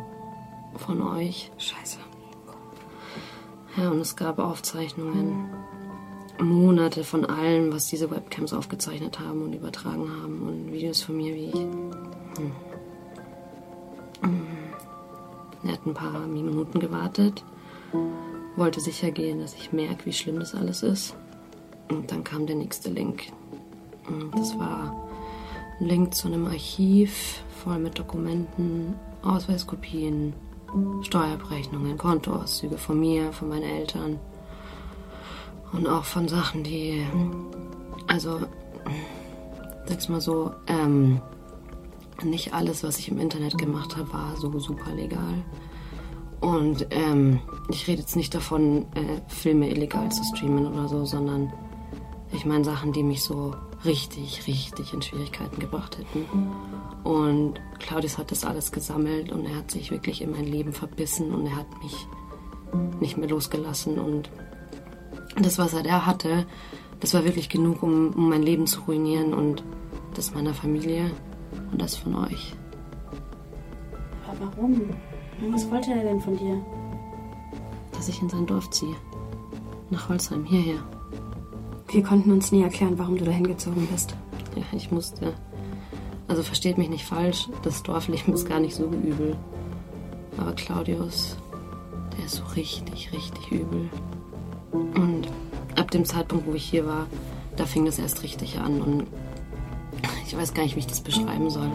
von 0.77 1.03
euch. 1.03 1.53
Scheiße. 1.59 1.99
Ja, 3.77 3.91
und 3.91 4.01
es 4.01 4.17
gab 4.17 4.39
Aufzeichnungen, 4.39 5.51
Monate 6.43 7.05
von 7.05 7.25
allem, 7.25 7.73
was 7.73 7.89
diese 7.89 8.11
Webcams 8.11 8.53
aufgezeichnet 8.53 9.21
haben 9.21 9.43
und 9.43 9.53
übertragen 9.53 10.11
haben 10.23 10.43
und 10.43 10.73
Videos 10.73 11.03
von 11.03 11.17
mir, 11.17 11.35
wie 11.35 11.47
ich. 11.47 11.55
Hm. 11.55 11.93
Hm. 14.23 14.47
Er 15.65 15.73
hat 15.73 15.87
ein 15.87 15.95
paar 15.95 16.27
Minuten 16.27 16.81
gewartet, 16.81 17.45
wollte 18.57 18.81
sicher 18.81 19.11
gehen, 19.11 19.41
dass 19.41 19.55
ich 19.55 19.73
merke, 19.73 20.07
wie 20.07 20.13
schlimm 20.13 20.39
das 20.39 20.55
alles 20.55 20.83
ist. 20.83 21.15
Und 21.91 22.11
dann 22.11 22.25
kam 22.25 22.47
der 22.47 22.57
nächste 22.57 22.91
Link. 22.91 23.25
Und 24.09 24.35
das 24.35 24.59
war 24.59 25.09
ein 25.79 25.87
Link 25.87 26.15
zu 26.15 26.29
einem 26.29 26.47
Archiv 26.47 27.43
voll 27.63 27.79
mit 27.79 27.99
Dokumenten, 27.99 28.95
Ausweiskopien, 29.23 30.33
Steuerabrechnungen, 31.03 31.99
Kontoauszüge 31.99 32.79
von 32.79 32.99
mir, 32.99 33.33
von 33.33 33.49
meinen 33.49 33.65
Eltern. 33.65 34.19
Und 35.73 35.87
auch 35.87 36.05
von 36.05 36.29
Sachen, 36.29 36.63
die. 36.63 37.07
Also, 38.07 38.41
sag's 39.87 40.09
mal 40.09 40.21
so, 40.21 40.53
ähm, 40.67 41.21
nicht 42.25 42.53
alles, 42.53 42.83
was 42.83 42.99
ich 42.99 43.09
im 43.09 43.19
Internet 43.19 43.57
gemacht 43.57 43.97
habe, 43.97 44.13
war 44.13 44.37
so 44.37 44.59
super 44.59 44.93
legal. 44.93 45.45
Und 46.41 46.87
ähm, 46.91 47.41
ich 47.71 47.87
rede 47.87 48.01
jetzt 48.01 48.17
nicht 48.17 48.35
davon, 48.35 48.87
äh, 48.95 49.21
Filme 49.29 49.71
illegal 49.71 50.11
zu 50.11 50.23
streamen 50.25 50.67
oder 50.67 50.89
so, 50.89 51.05
sondern 51.05 51.53
ich 52.33 52.47
meine 52.47 52.65
Sachen, 52.65 52.93
die 52.93 53.03
mich 53.03 53.23
so 53.23 53.55
richtig, 53.85 54.47
richtig 54.47 54.93
in 54.93 55.03
Schwierigkeiten 55.03 55.59
gebracht 55.59 55.99
hätten. 55.99 56.27
Und 57.05 57.61
Claudius 57.79 58.19
hat 58.19 58.31
das 58.31 58.45
alles 58.45 58.73
gesammelt 58.73 59.33
und 59.33 59.45
er 59.47 59.57
hat 59.57 59.71
sich 59.71 59.91
wirklich 59.91 60.23
in 60.23 60.31
mein 60.31 60.47
Leben 60.47 60.73
verbissen 60.73 61.33
und 61.35 61.47
er 61.47 61.57
hat 61.57 61.83
mich 61.83 62.07
nicht 63.01 63.17
mehr 63.17 63.29
losgelassen. 63.29 63.99
Und 63.99 64.31
das, 65.43 65.59
was 65.59 65.75
er 65.75 65.83
da 65.83 66.07
hatte, 66.07 66.47
das 67.01 67.15
war 67.15 67.25
wirklich 67.25 67.49
genug, 67.49 67.83
um, 67.83 68.13
um 68.15 68.29
mein 68.29 68.43
Leben 68.43 68.67
zu 68.67 68.81
ruinieren 68.83 69.33
und 69.35 69.65
das 70.15 70.35
meiner 70.35 70.55
Familie 70.55 71.11
und 71.73 71.81
das 71.81 71.97
von 71.97 72.15
euch. 72.15 72.55
Aber 74.27 74.51
warum? 74.57 74.91
Was 75.51 75.71
wollte 75.71 75.93
er 75.93 76.05
denn 76.05 76.21
von 76.21 76.37
dir? 76.37 76.63
Dass 77.93 78.09
ich 78.09 78.21
in 78.21 78.29
sein 78.29 78.47
Dorf 78.47 78.69
ziehe. 78.71 78.95
Nach 79.91 80.09
Holzheim, 80.09 80.45
hierher. 80.45 80.83
Wir 81.89 82.03
konnten 82.03 82.31
uns 82.31 82.53
nie 82.53 82.63
erklären, 82.63 82.99
warum 82.99 83.17
du 83.17 83.25
dahin 83.25 83.47
gezogen 83.47 83.89
bist. 83.91 84.15
Ja, 84.55 84.63
ich 84.73 84.91
musste. 84.91 85.35
Also 86.29 86.43
versteht 86.43 86.79
mich 86.79 86.89
nicht 86.89 87.05
falsch, 87.05 87.49
das 87.63 87.83
Dorfleben 87.83 88.35
ist 88.35 88.49
gar 88.49 88.61
nicht 88.61 88.77
so 88.77 88.85
übel. 88.85 89.37
Aber 90.37 90.53
Claudius, 90.53 91.37
der 92.17 92.27
ist 92.27 92.37
so 92.37 92.45
richtig, 92.55 93.13
richtig 93.13 93.51
übel. 93.51 93.91
Und 94.71 95.20
ab 95.91 95.95
dem 95.95 96.05
Zeitpunkt, 96.05 96.47
wo 96.47 96.55
ich 96.55 96.63
hier 96.63 96.87
war, 96.87 97.09
da 97.57 97.67
fing 97.67 97.85
das 97.85 97.99
erst 97.99 98.23
richtig 98.23 98.61
an. 98.61 98.81
Und 98.81 99.07
ich 100.25 100.37
weiß 100.37 100.55
gar 100.55 100.63
nicht, 100.63 100.77
wie 100.77 100.79
ich 100.79 100.87
das 100.87 101.01
beschreiben 101.01 101.51
soll. 101.51 101.69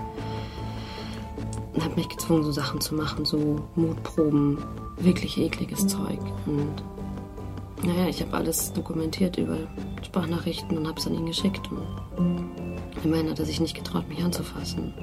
Und 1.74 1.84
habe 1.84 1.96
mich 1.96 2.08
gezwungen, 2.08 2.42
so 2.46 2.54
Sachen 2.54 2.80
zu 2.80 2.96
machen, 2.96 3.26
so 3.26 3.68
Mutproben, 3.76 4.60
wirklich 4.96 5.38
ekliges 5.38 5.86
Zeug. 5.88 6.20
Und 6.46 6.82
naja, 7.86 8.08
ich 8.08 8.22
habe 8.22 8.38
alles 8.38 8.72
dokumentiert 8.72 9.38
über 9.38 9.58
Sprachnachrichten 10.02 10.78
und 10.78 10.88
habe 10.88 10.98
es 10.98 11.08
an 11.08 11.16
ihn 11.16 11.26
geschickt. 11.26 11.70
Und 12.16 12.50
immerhin 13.04 13.30
hat 13.30 13.40
er 13.40 13.46
sich 13.46 13.60
nicht 13.60 13.76
getraut, 13.76 14.08
mich 14.08 14.24
anzufassen. 14.24 14.94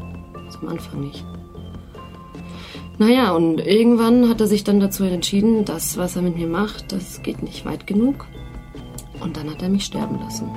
Also 0.46 0.60
am 0.60 0.68
Anfang 0.68 1.02
nicht. 1.02 1.22
Naja, 2.96 3.32
und 3.32 3.60
irgendwann 3.60 4.30
hat 4.30 4.40
er 4.40 4.46
sich 4.46 4.64
dann 4.64 4.80
dazu 4.80 5.04
entschieden, 5.04 5.66
das, 5.66 5.98
was 5.98 6.16
er 6.16 6.22
mit 6.22 6.38
mir 6.38 6.46
macht, 6.46 6.92
das 6.92 7.20
geht 7.20 7.42
nicht 7.42 7.66
weit 7.66 7.86
genug. 7.86 8.26
Und 9.22 9.36
dann 9.36 9.48
hat 9.50 9.62
er 9.62 9.68
mich 9.68 9.84
sterben 9.84 10.18
lassen. 10.18 10.50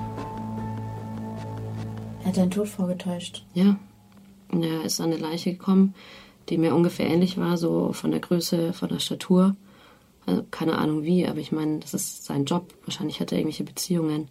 Er 2.21 2.29
hat 2.29 2.37
deinen 2.37 2.51
Tod 2.51 2.67
vorgetäuscht. 2.67 3.45
Ja. 3.53 3.77
Er 4.51 4.83
ist 4.83 4.99
an 4.99 5.11
eine 5.11 5.17
Leiche 5.17 5.51
gekommen, 5.51 5.93
die 6.49 6.57
mir 6.57 6.73
ungefähr 6.73 7.07
ähnlich 7.07 7.37
war, 7.37 7.57
so 7.57 7.93
von 7.93 8.11
der 8.11 8.19
Größe, 8.19 8.73
von 8.73 8.89
der 8.89 8.99
Statur. 8.99 9.55
Also 10.25 10.43
keine 10.49 10.77
Ahnung 10.77 11.03
wie, 11.03 11.27
aber 11.27 11.39
ich 11.39 11.51
meine, 11.51 11.79
das 11.79 11.93
ist 11.93 12.25
sein 12.25 12.45
Job. 12.45 12.73
Wahrscheinlich 12.85 13.19
hat 13.19 13.31
er 13.31 13.37
irgendwelche 13.37 13.63
Beziehungen. 13.63 14.29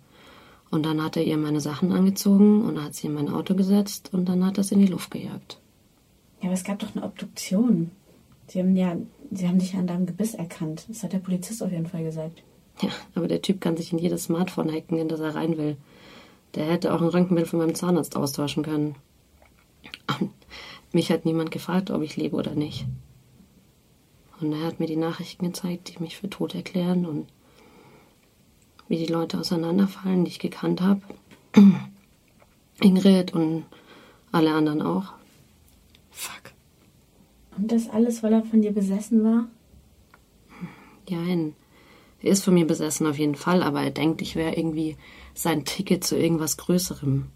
Und 0.70 0.84
dann 0.84 1.02
hat 1.02 1.16
er 1.16 1.22
ihr 1.22 1.36
meine 1.36 1.60
Sachen 1.60 1.92
angezogen 1.92 2.62
und 2.64 2.82
hat 2.82 2.94
sie 2.94 3.06
in 3.06 3.14
mein 3.14 3.28
Auto 3.28 3.54
gesetzt 3.54 4.10
und 4.12 4.28
dann 4.28 4.44
hat 4.44 4.58
er 4.58 4.62
es 4.62 4.72
in 4.72 4.80
die 4.80 4.86
Luft 4.86 5.12
gejagt. 5.12 5.60
Ja, 6.40 6.46
aber 6.46 6.54
es 6.54 6.64
gab 6.64 6.80
doch 6.80 6.96
eine 6.96 7.04
Obduktion. 7.04 7.92
Sie 8.48 8.58
haben 8.58 8.74
ja, 8.74 8.96
sie 9.30 9.46
haben 9.46 9.60
dich 9.60 9.76
an 9.76 9.86
deinem 9.86 10.06
Gebiss 10.06 10.34
erkannt. 10.34 10.86
Das 10.88 11.04
hat 11.04 11.12
der 11.12 11.20
Polizist 11.20 11.62
auf 11.62 11.70
jeden 11.70 11.86
Fall 11.86 12.02
gesagt. 12.02 12.42
Ja, 12.80 12.90
aber 13.14 13.28
der 13.28 13.42
Typ 13.42 13.60
kann 13.60 13.76
sich 13.76 13.92
in 13.92 13.98
jedes 13.98 14.24
Smartphone 14.24 14.72
hacken, 14.72 14.98
in 14.98 15.08
das 15.08 15.20
er 15.20 15.34
rein 15.34 15.56
will. 15.56 15.76
Der 16.54 16.66
hätte 16.66 16.92
auch 16.94 17.00
ein 17.00 17.08
Röntgenbild 17.08 17.48
von 17.48 17.58
meinem 17.60 17.74
Zahnarzt 17.74 18.16
austauschen 18.16 18.62
können. 18.62 18.96
Und 20.20 20.30
mich 20.92 21.10
hat 21.10 21.24
niemand 21.24 21.50
gefragt, 21.50 21.90
ob 21.90 22.02
ich 22.02 22.16
lebe 22.16 22.36
oder 22.36 22.54
nicht. 22.54 22.86
Und 24.40 24.52
er 24.52 24.66
hat 24.66 24.80
mir 24.80 24.86
die 24.86 24.96
Nachrichten 24.96 25.46
gezeigt, 25.46 25.88
die 25.88 26.02
mich 26.02 26.16
für 26.16 26.28
tot 26.28 26.54
erklären 26.54 27.06
und 27.06 27.28
wie 28.88 28.98
die 28.98 29.12
Leute 29.12 29.38
auseinanderfallen, 29.38 30.24
die 30.24 30.30
ich 30.30 30.38
gekannt 30.38 30.80
habe. 30.80 31.00
Ingrid 32.80 33.32
und 33.32 33.64
alle 34.32 34.52
anderen 34.52 34.82
auch. 34.82 35.12
Fuck. 36.10 36.52
Und 37.56 37.70
das 37.70 37.88
alles, 37.88 38.22
weil 38.22 38.32
er 38.32 38.42
von 38.42 38.62
dir 38.62 38.72
besessen 38.72 39.24
war? 39.24 39.46
Ja, 41.08 41.22
er 42.24 42.30
ist 42.30 42.42
von 42.42 42.54
mir 42.54 42.66
besessen 42.66 43.06
auf 43.06 43.18
jeden 43.18 43.34
Fall, 43.34 43.62
aber 43.62 43.82
er 43.82 43.90
denkt, 43.90 44.22
ich 44.22 44.34
wäre 44.34 44.54
irgendwie 44.54 44.96
sein 45.34 45.66
Ticket 45.66 46.04
zu 46.04 46.16
irgendwas 46.16 46.56
Größerem. 46.56 47.26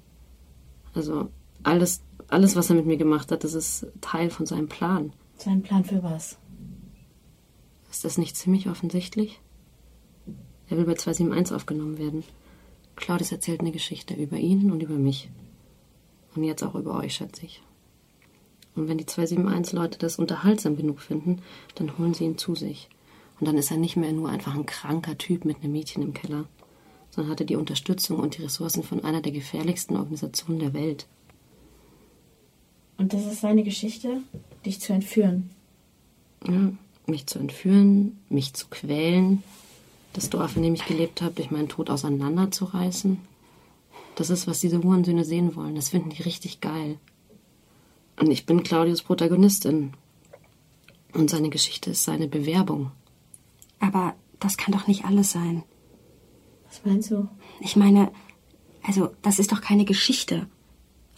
Also 0.94 1.28
alles, 1.62 2.00
alles, 2.28 2.56
was 2.56 2.70
er 2.70 2.76
mit 2.76 2.86
mir 2.86 2.96
gemacht 2.96 3.30
hat, 3.30 3.44
das 3.44 3.52
ist 3.52 3.86
Teil 4.00 4.30
von 4.30 4.46
seinem 4.46 4.68
Plan. 4.68 5.12
Sein 5.36 5.62
Plan 5.62 5.84
für 5.84 6.02
was? 6.02 6.38
Ist 7.90 8.06
das 8.06 8.16
nicht 8.16 8.34
ziemlich 8.34 8.70
offensichtlich? 8.70 9.40
Er 10.70 10.78
will 10.78 10.86
bei 10.86 10.94
271 10.94 11.54
aufgenommen 11.54 11.98
werden. 11.98 12.24
Claudius 12.96 13.30
erzählt 13.30 13.60
eine 13.60 13.72
Geschichte 13.72 14.14
über 14.14 14.38
ihn 14.38 14.70
und 14.70 14.82
über 14.82 14.96
mich. 14.96 15.28
Und 16.34 16.44
jetzt 16.44 16.62
auch 16.62 16.74
über 16.74 16.96
euch, 16.96 17.14
schätze 17.14 17.44
ich. 17.44 17.62
Und 18.74 18.88
wenn 18.88 18.96
die 18.96 19.04
271-Leute 19.04 19.98
das 19.98 20.18
unterhaltsam 20.18 20.78
genug 20.78 21.00
finden, 21.00 21.42
dann 21.74 21.98
holen 21.98 22.14
sie 22.14 22.24
ihn 22.24 22.38
zu 22.38 22.54
sich. 22.54 22.88
Und 23.40 23.46
dann 23.46 23.56
ist 23.56 23.70
er 23.70 23.76
nicht 23.76 23.96
mehr 23.96 24.12
nur 24.12 24.28
einfach 24.28 24.54
ein 24.54 24.66
kranker 24.66 25.16
Typ 25.16 25.44
mit 25.44 25.62
einem 25.62 25.72
Mädchen 25.72 26.02
im 26.02 26.14
Keller, 26.14 26.46
sondern 27.10 27.32
hatte 27.32 27.44
die 27.44 27.56
Unterstützung 27.56 28.18
und 28.18 28.36
die 28.36 28.42
Ressourcen 28.42 28.82
von 28.82 29.04
einer 29.04 29.20
der 29.20 29.32
gefährlichsten 29.32 29.96
Organisationen 29.96 30.58
der 30.58 30.74
Welt. 30.74 31.06
Und 32.96 33.12
das 33.12 33.26
ist 33.26 33.40
seine 33.40 33.62
Geschichte, 33.62 34.22
dich 34.66 34.80
zu 34.80 34.92
entführen. 34.92 35.50
Ja, 36.46 36.72
mich 37.06 37.26
zu 37.26 37.38
entführen, 37.38 38.18
mich 38.28 38.54
zu 38.54 38.66
quälen, 38.68 39.42
das 40.12 40.30
Dorf, 40.30 40.56
in 40.56 40.64
dem 40.64 40.74
ich 40.74 40.84
gelebt 40.86 41.22
habe, 41.22 41.34
durch 41.34 41.50
meinen 41.50 41.68
Tod 41.68 41.90
auseinanderzureißen. 41.90 43.18
Das 44.16 44.30
ist, 44.30 44.48
was 44.48 44.60
diese 44.60 44.82
Hurensöhne 44.82 45.24
sehen 45.24 45.54
wollen. 45.54 45.76
Das 45.76 45.90
finden 45.90 46.10
die 46.10 46.22
richtig 46.22 46.60
geil. 46.60 46.98
Und 48.18 48.32
ich 48.32 48.46
bin 48.46 48.64
Claudius 48.64 49.02
Protagonistin. 49.02 49.92
Und 51.14 51.30
seine 51.30 51.50
Geschichte 51.50 51.90
ist 51.90 52.02
seine 52.02 52.26
Bewerbung. 52.26 52.90
Aber 53.80 54.14
das 54.40 54.56
kann 54.56 54.72
doch 54.72 54.86
nicht 54.86 55.04
alles 55.04 55.32
sein. 55.32 55.62
Was 56.68 56.84
meinst 56.84 57.10
du? 57.10 57.28
Ich 57.60 57.76
meine, 57.76 58.10
also, 58.86 59.10
das 59.22 59.38
ist 59.38 59.52
doch 59.52 59.60
keine 59.60 59.84
Geschichte. 59.84 60.46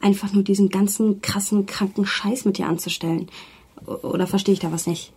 Einfach 0.00 0.32
nur 0.32 0.42
diesen 0.42 0.68
ganzen 0.68 1.20
krassen, 1.20 1.66
kranken 1.66 2.06
Scheiß 2.06 2.44
mit 2.44 2.58
dir 2.58 2.66
anzustellen. 2.66 3.30
Oder 3.86 4.26
verstehe 4.26 4.54
ich 4.54 4.60
da 4.60 4.72
was 4.72 4.86
nicht? 4.86 5.12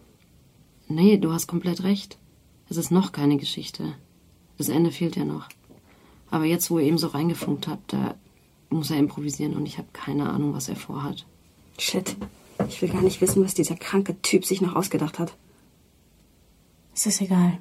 Nee, 0.88 1.18
du 1.18 1.32
hast 1.32 1.48
komplett 1.48 1.84
recht. 1.84 2.18
Es 2.70 2.78
ist 2.78 2.92
noch 2.92 3.12
keine 3.12 3.38
Geschichte. 3.38 3.96
Das 4.58 4.70
Ende 4.70 4.92
fehlt 4.92 5.16
ja 5.16 5.26
noch. 5.26 5.50
Aber 6.30 6.46
jetzt, 6.46 6.70
wo 6.72 6.80
ihr 6.80 6.86
eben 6.86 6.98
so 6.98 7.08
reingefunkt 7.08 7.68
habt, 7.68 7.94
da 7.94 8.16
muss 8.70 8.92
er 8.92 8.98
improvisieren 8.98 9.56
und 9.56 9.66
ich 9.66 9.78
habe 9.78 9.88
keine 9.94 10.30
Ahnung, 10.30 10.54
was 10.54 10.70
er 10.70 10.76
vorhat. 10.76 11.26
Shit. 11.78 12.16
Ich 12.68 12.82
will 12.82 12.90
gar 12.90 13.02
nicht 13.02 13.22
wissen, 13.22 13.44
was 13.44 13.54
dieser 13.54 13.76
kranke 13.76 14.20
Typ 14.22 14.46
sich 14.46 14.62
noch 14.62 14.76
ausgedacht 14.76 15.20
hat. 15.20 15.36
Es 16.94 17.06
ist 17.06 17.22
egal. 17.22 17.58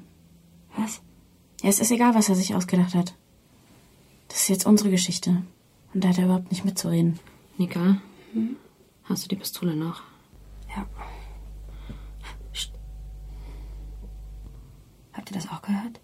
Was? 0.77 1.01
Ja, 1.61 1.69
es 1.69 1.79
ist 1.79 1.91
egal, 1.91 2.15
was 2.15 2.29
er 2.29 2.35
sich 2.35 2.55
ausgedacht 2.55 2.93
hat. 2.93 3.15
Das 4.27 4.37
ist 4.41 4.49
jetzt 4.49 4.65
unsere 4.65 4.89
Geschichte. 4.89 5.43
Und 5.93 6.03
da 6.03 6.09
hat 6.09 6.17
er 6.17 6.25
überhaupt 6.25 6.51
nicht 6.51 6.65
mitzureden. 6.65 7.19
Nika, 7.57 8.01
hast 9.03 9.23
du 9.25 9.29
die 9.29 9.35
Pistole 9.35 9.75
noch? 9.75 10.01
Ja. 10.75 10.87
Psst. 12.51 12.71
Habt 15.13 15.29
ihr 15.31 15.35
das 15.35 15.49
auch 15.49 15.61
gehört? 15.61 15.99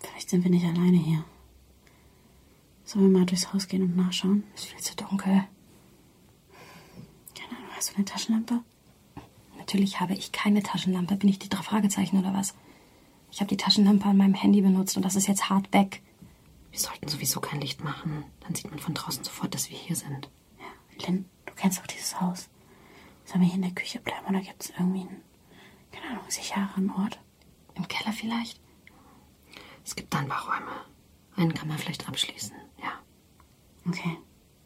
Vielleicht 0.00 0.30
sind 0.30 0.44
wir 0.44 0.50
nicht 0.50 0.64
alleine 0.64 0.98
hier. 0.98 1.24
Sollen 2.84 3.10
wir 3.10 3.18
mal 3.18 3.26
durchs 3.26 3.52
Haus 3.52 3.68
gehen 3.68 3.82
und 3.82 3.96
nachschauen? 3.96 4.44
Ist 4.54 4.66
viel 4.66 4.80
zu 4.80 4.96
dunkel. 4.96 5.44
Keine 7.34 7.58
Ahnung, 7.58 7.70
hast 7.76 7.90
du 7.90 7.96
eine 7.96 8.04
Taschenlampe? 8.04 8.60
Natürlich 9.68 10.00
habe 10.00 10.14
ich 10.14 10.32
keine 10.32 10.62
Taschenlampe. 10.62 11.16
Bin 11.16 11.28
ich 11.28 11.38
die 11.40 11.50
drei 11.50 11.62
Fragezeichen 11.62 12.18
oder 12.18 12.32
was? 12.32 12.54
Ich 13.30 13.40
habe 13.40 13.50
die 13.50 13.58
Taschenlampe 13.58 14.06
an 14.06 14.16
meinem 14.16 14.32
Handy 14.32 14.62
benutzt 14.62 14.96
und 14.96 15.04
das 15.04 15.14
ist 15.14 15.28
jetzt 15.28 15.50
hardback. 15.50 16.00
Wir 16.70 16.80
sollten 16.80 17.06
sowieso 17.06 17.38
kein 17.38 17.60
Licht 17.60 17.84
machen. 17.84 18.24
Dann 18.40 18.54
sieht 18.54 18.70
man 18.70 18.78
von 18.78 18.94
draußen 18.94 19.22
sofort, 19.24 19.52
dass 19.52 19.68
wir 19.68 19.76
hier 19.76 19.94
sind. 19.94 20.30
Ja, 20.58 21.06
Lynn, 21.06 21.26
du 21.44 21.52
kennst 21.52 21.80
doch 21.80 21.86
dieses 21.86 22.18
Haus. 22.18 22.48
Sollen 23.26 23.42
wir 23.42 23.48
hier 23.48 23.56
in 23.56 23.62
der 23.62 23.72
Küche 23.72 24.00
bleiben 24.00 24.24
oder 24.26 24.40
gibt 24.40 24.64
es 24.64 24.70
irgendwie 24.70 25.00
einen, 25.00 25.20
keine 25.92 26.12
Ahnung, 26.12 26.24
sichereren 26.28 26.90
Ort? 26.92 27.20
Im 27.74 27.86
Keller 27.88 28.14
vielleicht? 28.14 28.58
Es 29.84 29.96
gibt 29.96 30.14
da 30.14 30.20
ein 30.20 30.28
paar 30.28 30.46
Räume. 30.46 30.72
Einen 31.36 31.52
kann 31.52 31.68
man 31.68 31.76
vielleicht 31.76 32.08
abschließen, 32.08 32.56
ja. 32.82 32.92
Okay, 33.86 34.16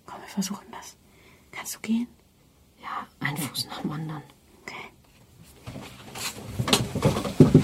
komm, 0.07 0.21
wir 0.21 0.29
versuchen 0.29 0.67
das. 0.71 0.97
Kannst 1.51 1.75
du 1.75 1.81
gehen? 1.81 2.07
Ja, 2.81 3.09
ein 3.19 3.37
Fuß 3.37 3.67
nach 3.67 3.81
dem 3.81 3.91
anderen. 3.91 4.23
Okay. 6.95 7.63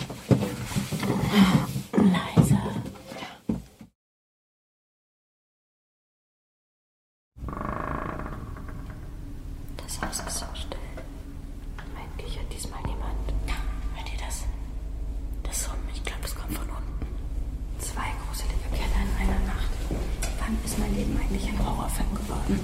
Leise. 1.92 2.58
Das 9.76 10.00
Haus 10.02 10.20
ist 10.26 10.38
so 10.38 10.46
still. 10.54 10.78
Eigentlich 11.96 12.38
hat 12.38 12.52
diesmal 12.52 12.80
niemand. 12.82 13.32
Hört 13.94 14.12
ihr 14.12 14.18
das? 14.24 14.44
Das 15.42 15.64
Summen, 15.64 15.88
ich 15.94 16.02
glaube, 16.02 16.22
das 16.22 16.34
kommt 16.34 16.52
von 16.54 16.68
unten. 16.68 17.06
Zwei 17.78 18.12
gruselige 18.26 18.68
Keller 18.70 19.02
in 19.02 19.22
einer 19.28 19.46
Nacht. 19.46 19.70
Wann 20.40 20.58
ist 20.64 20.78
mein 20.78 20.94
Leben 20.94 21.16
eigentlich 21.20 21.48
ein 21.48 21.58
Horrorfilm 21.64 22.14
geworden? 22.14 22.60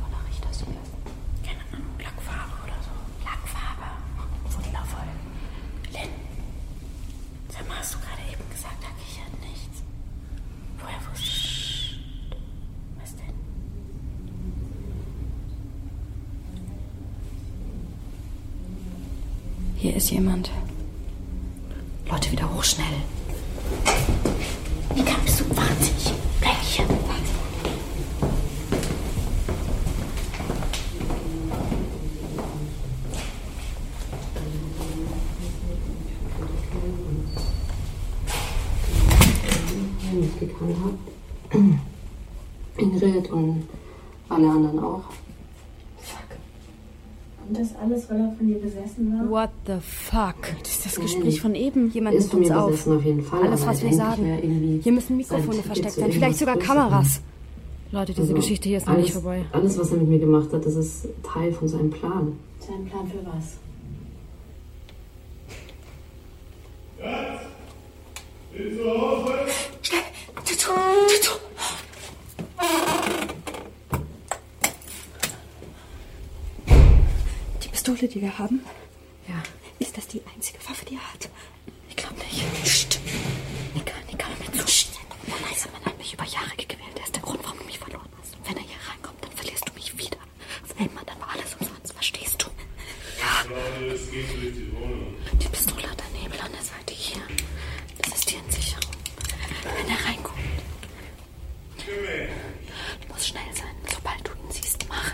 Wonach 0.00 0.26
riecht 0.28 0.44
das 0.44 0.58
hier? 0.58 0.66
Keine 1.44 1.60
Ahnung, 1.72 1.94
Lackfarbe 1.98 2.52
oder 2.64 2.78
so. 2.82 2.90
Lackfarbe. 3.24 3.88
Wundervoll. 4.44 5.08
Lynn, 5.92 6.12
sag 7.48 7.68
mal, 7.68 7.78
hast 7.78 7.94
du 7.94 7.98
gerade 7.98 8.22
eben 8.30 8.50
gesagt, 8.50 8.82
da 8.82 8.88
kichert 9.00 9.40
nichts? 9.40 9.82
Woher 10.78 11.00
wusstest 11.10 11.96
du? 12.30 12.36
Was 13.00 13.14
denn? 13.16 13.34
Hier 19.76 19.91
ist 20.02 20.10
jemand. 20.10 20.50
Leute, 22.10 22.32
wieder 22.32 22.52
hoch, 22.52 22.64
schnell. 22.64 22.86
Mika, 24.96 25.14
bist 25.24 25.40
du 25.40 25.44
wahnsinnig? 25.50 26.12
Bleib 26.40 26.60
hier. 26.60 26.84
ich 40.40 40.54
habe. 40.60 41.78
Ingrid 42.76 43.30
und 43.30 43.68
alle 44.28 44.48
anderen 44.50 44.78
auch. 44.80 45.04
Und 47.48 47.58
das 47.58 47.74
alles, 47.76 48.08
weil 48.08 48.20
er 48.20 48.32
von 48.36 48.46
dir 48.46 48.58
besessen 48.58 49.12
war? 49.12 49.28
What 49.30 49.50
the 49.66 49.78
fuck? 49.80 50.36
Das 50.62 50.72
ist 50.72 50.86
das 50.86 50.94
Gespräch 51.00 51.40
von 51.40 51.54
eben. 51.54 51.90
Jemand 51.90 52.16
Ist 52.16 52.30
von 52.30 52.40
uns 52.40 52.48
mir 52.48 52.58
auf. 52.60 52.70
besessen 52.70 52.96
auf 52.96 53.04
jeden 53.04 53.22
Fall. 53.22 53.42
Alles, 53.42 53.66
was 53.66 53.82
wir 53.82 53.92
sagen. 53.92 54.80
Hier 54.82 54.92
müssen 54.92 55.16
Mikrofone 55.16 55.62
versteckt 55.62 55.92
sein. 55.92 56.12
Vielleicht 56.12 56.38
sogar. 56.38 56.56
Kameras. 56.56 57.20
Leute, 57.90 58.14
diese 58.14 58.32
Geschichte 58.32 58.68
hier 58.70 58.78
ist 58.78 58.86
noch 58.86 58.96
nicht 58.96 59.12
vorbei. 59.12 59.44
Alles, 59.52 59.78
was 59.78 59.90
er 59.90 59.98
mit 59.98 60.08
mir 60.08 60.18
gemacht 60.18 60.50
hat, 60.52 60.64
das 60.64 60.76
ist 60.76 61.08
Teil 61.22 61.52
von 61.52 61.68
seinem 61.68 61.90
Plan. 61.90 62.38
Sein 62.58 62.86
Plan 62.86 63.06
für 63.06 63.18
was? 63.26 63.58
Die 70.48 70.56
Pistole, 77.82 78.06
die 78.08 78.20
wir 78.22 78.38
haben, 78.38 78.60
Ja, 79.26 79.42
ist 79.80 79.96
das 79.96 80.06
die 80.06 80.22
einzige 80.36 80.58
Waffe, 80.68 80.84
die 80.84 80.94
er 80.94 81.12
hat? 81.12 81.28
ich 81.88 81.96
glaube 81.96 82.14
nicht. 82.20 82.62
Psst. 82.62 83.00
Nika, 83.74 83.92
Nika, 84.08 84.26
hör 84.28 84.36
mir 84.38 84.52
zu. 84.60 84.64
Psst. 84.66 84.90
Der 85.26 85.34
leise 85.50 85.68
Mann 85.72 85.84
hat 85.84 85.98
mich 85.98 86.14
über 86.14 86.22
Jahre 86.22 86.54
gequält. 86.56 86.96
Er 86.96 87.02
ist 87.04 87.16
der 87.16 87.22
Grund, 87.22 87.40
warum 87.42 87.58
du 87.58 87.64
mich 87.64 87.80
verloren 87.80 88.08
hast. 88.20 88.36
Und 88.36 88.46
wenn 88.48 88.56
er 88.56 88.62
hier 88.62 88.78
reinkommt, 88.88 89.18
dann 89.24 89.32
verlierst 89.32 89.68
du 89.68 89.72
mich 89.74 89.98
wieder. 89.98 90.18
Auf 90.62 90.78
einmal, 90.78 91.02
dann 91.06 91.18
war 91.18 91.30
alles 91.34 91.56
umsonst. 91.58 91.92
Verstehst 91.92 92.40
du? 92.40 92.46
Ja. 93.18 93.50
Die 95.40 95.48
Pistole 95.48 95.90
hat 95.90 96.00
ein 96.06 96.22
Nebel 96.22 96.40
an 96.40 96.52
der 96.52 96.62
Seite 96.62 96.94
hier. 96.94 97.22
Das 97.98 98.14
ist 98.14 98.30
die 98.30 98.36
Entsicherung. 98.36 98.94
Wenn 99.76 99.88
er 99.90 100.04
reinkommt. 100.06 100.38
Du 103.02 103.12
musst 103.12 103.26
schnell 103.26 103.52
sein. 103.52 103.74
Sobald 103.92 104.22
du 104.24 104.30
ihn 104.30 104.52
siehst, 104.52 104.86
mach. 104.88 105.12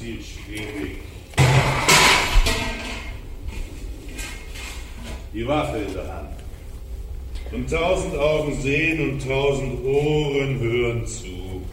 Ziel 0.00 0.22
schwierig. 0.44 0.98
Die 5.32 5.46
Waffe 5.46 5.78
in 5.78 5.94
der 5.94 6.14
Hand. 6.14 6.30
Und 7.52 7.70
tausend 7.70 8.16
Augen 8.16 8.60
sehen 8.60 9.10
und 9.10 9.26
tausend 9.26 9.84
Ohren 9.84 10.58
hören 10.60 11.06
zu. 11.06 11.66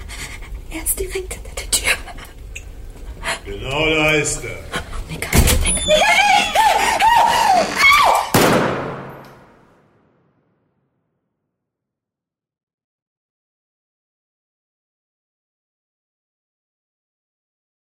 Er 0.71 0.83
ist 0.83 0.99
direkt 0.99 1.33
hinter 1.33 1.51
der 1.55 1.71
Tür. 1.71 1.97
Genau 3.45 3.89
da 3.89 4.11
ist 4.13 4.43
er. 4.43 4.66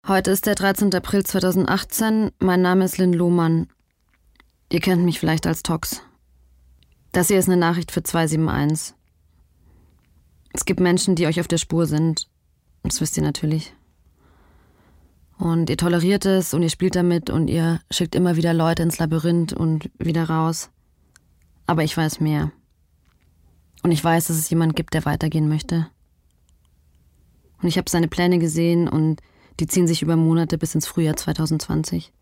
Heute 0.08 0.30
ist 0.30 0.46
der 0.46 0.54
13. 0.54 0.94
April 0.94 1.24
2018. 1.24 2.30
Mein 2.38 2.62
Name 2.62 2.84
ist 2.84 2.96
Lynn 2.96 3.12
Lohmann. 3.12 3.66
Ihr 4.70 4.78
kennt 4.78 5.04
mich 5.04 5.18
vielleicht 5.18 5.48
als 5.48 5.64
Tox. 5.64 6.00
Das 7.10 7.26
hier 7.26 7.40
ist 7.40 7.48
eine 7.48 7.56
Nachricht 7.56 7.90
für 7.90 8.04
271. 8.04 8.94
Es 10.52 10.64
gibt 10.64 10.78
Menschen, 10.78 11.16
die 11.16 11.26
euch 11.26 11.40
auf 11.40 11.48
der 11.48 11.58
Spur 11.58 11.86
sind. 11.86 12.28
Das 12.84 13.00
wisst 13.00 13.16
ihr 13.16 13.24
natürlich. 13.24 13.74
Und 15.38 15.70
ihr 15.70 15.76
toleriert 15.76 16.24
es 16.24 16.54
und 16.54 16.62
ihr 16.62 16.70
spielt 16.70 16.94
damit 16.94 17.28
und 17.28 17.48
ihr 17.48 17.80
schickt 17.90 18.14
immer 18.14 18.36
wieder 18.36 18.54
Leute 18.54 18.84
ins 18.84 19.00
Labyrinth 19.00 19.54
und 19.54 19.90
wieder 19.98 20.30
raus. 20.30 20.70
Aber 21.66 21.82
ich 21.82 21.96
weiß 21.96 22.20
mehr. 22.20 22.52
Und 23.82 23.90
ich 23.90 24.04
weiß, 24.04 24.28
dass 24.28 24.36
es 24.36 24.50
jemand 24.50 24.76
gibt, 24.76 24.94
der 24.94 25.04
weitergehen 25.04 25.48
möchte. 25.48 25.88
Und 27.60 27.66
ich 27.66 27.76
habe 27.76 27.90
seine 27.90 28.06
Pläne 28.06 28.38
gesehen 28.38 28.86
und 28.88 29.20
die 29.60 29.66
ziehen 29.66 29.86
sich 29.86 30.02
über 30.02 30.16
Monate 30.16 30.58
bis 30.58 30.74
ins 30.74 30.86
Frühjahr 30.86 31.16
2020. 31.16 32.12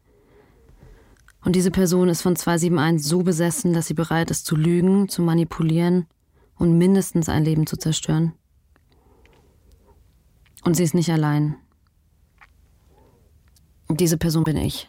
Und 1.45 1.57
diese 1.57 1.71
Person 1.71 2.09
ist 2.09 2.23
von 2.23 2.37
271 2.37 3.07
so 3.07 3.23
besessen, 3.23 3.73
dass 3.75 3.87
sie 3.87 3.95
bereit 3.95 4.31
ist 4.31 4.47
zu 4.47 4.57
lügen, 4.57 5.09
zu 5.09 5.23
manipulieren 5.23 6.07
und 6.57 6.79
mindestens 6.79 7.29
ein 7.29 7.45
Leben 7.45 7.67
zu 7.67 7.77
zerstören. 7.77 8.33
Und 10.65 10.75
sie 10.75 10.85
ist 10.85 10.95
nicht 10.95 11.11
allein. 11.11 11.57
Diese 13.91 14.17
Person 14.17 14.45
bin 14.45 14.57
ich. 14.57 14.89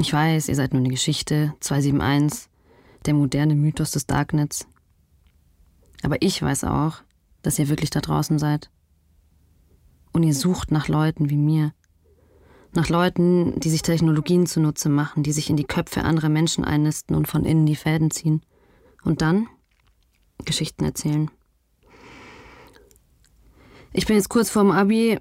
Ich 0.00 0.12
weiß, 0.12 0.48
ihr 0.48 0.54
seid 0.56 0.72
nur 0.72 0.80
eine 0.80 0.90
Geschichte, 0.90 1.54
271, 1.60 2.48
der 3.06 3.14
moderne 3.14 3.54
Mythos 3.54 3.92
des 3.92 4.06
Darknets. 4.06 4.66
Aber 6.02 6.20
ich 6.20 6.40
weiß 6.42 6.64
auch, 6.64 7.02
dass 7.42 7.58
ihr 7.58 7.68
wirklich 7.68 7.90
da 7.90 8.00
draußen 8.00 8.38
seid. 8.38 8.70
Und 10.18 10.24
ihr 10.24 10.34
sucht 10.34 10.72
nach 10.72 10.88
Leuten 10.88 11.30
wie 11.30 11.36
mir. 11.36 11.72
Nach 12.74 12.88
Leuten, 12.88 13.60
die 13.60 13.70
sich 13.70 13.82
Technologien 13.82 14.46
zunutze 14.46 14.88
machen, 14.88 15.22
die 15.22 15.30
sich 15.30 15.48
in 15.48 15.56
die 15.56 15.62
Köpfe 15.62 16.02
anderer 16.02 16.28
Menschen 16.28 16.64
einnisten 16.64 17.14
und 17.14 17.28
von 17.28 17.44
innen 17.44 17.66
die 17.66 17.76
Fäden 17.76 18.10
ziehen. 18.10 18.42
Und 19.04 19.22
dann 19.22 19.46
Geschichten 20.44 20.84
erzählen. 20.84 21.30
Ich 23.92 24.06
bin 24.06 24.16
jetzt 24.16 24.28
kurz 24.28 24.50
vorm 24.50 24.72
Abi. 24.72 25.20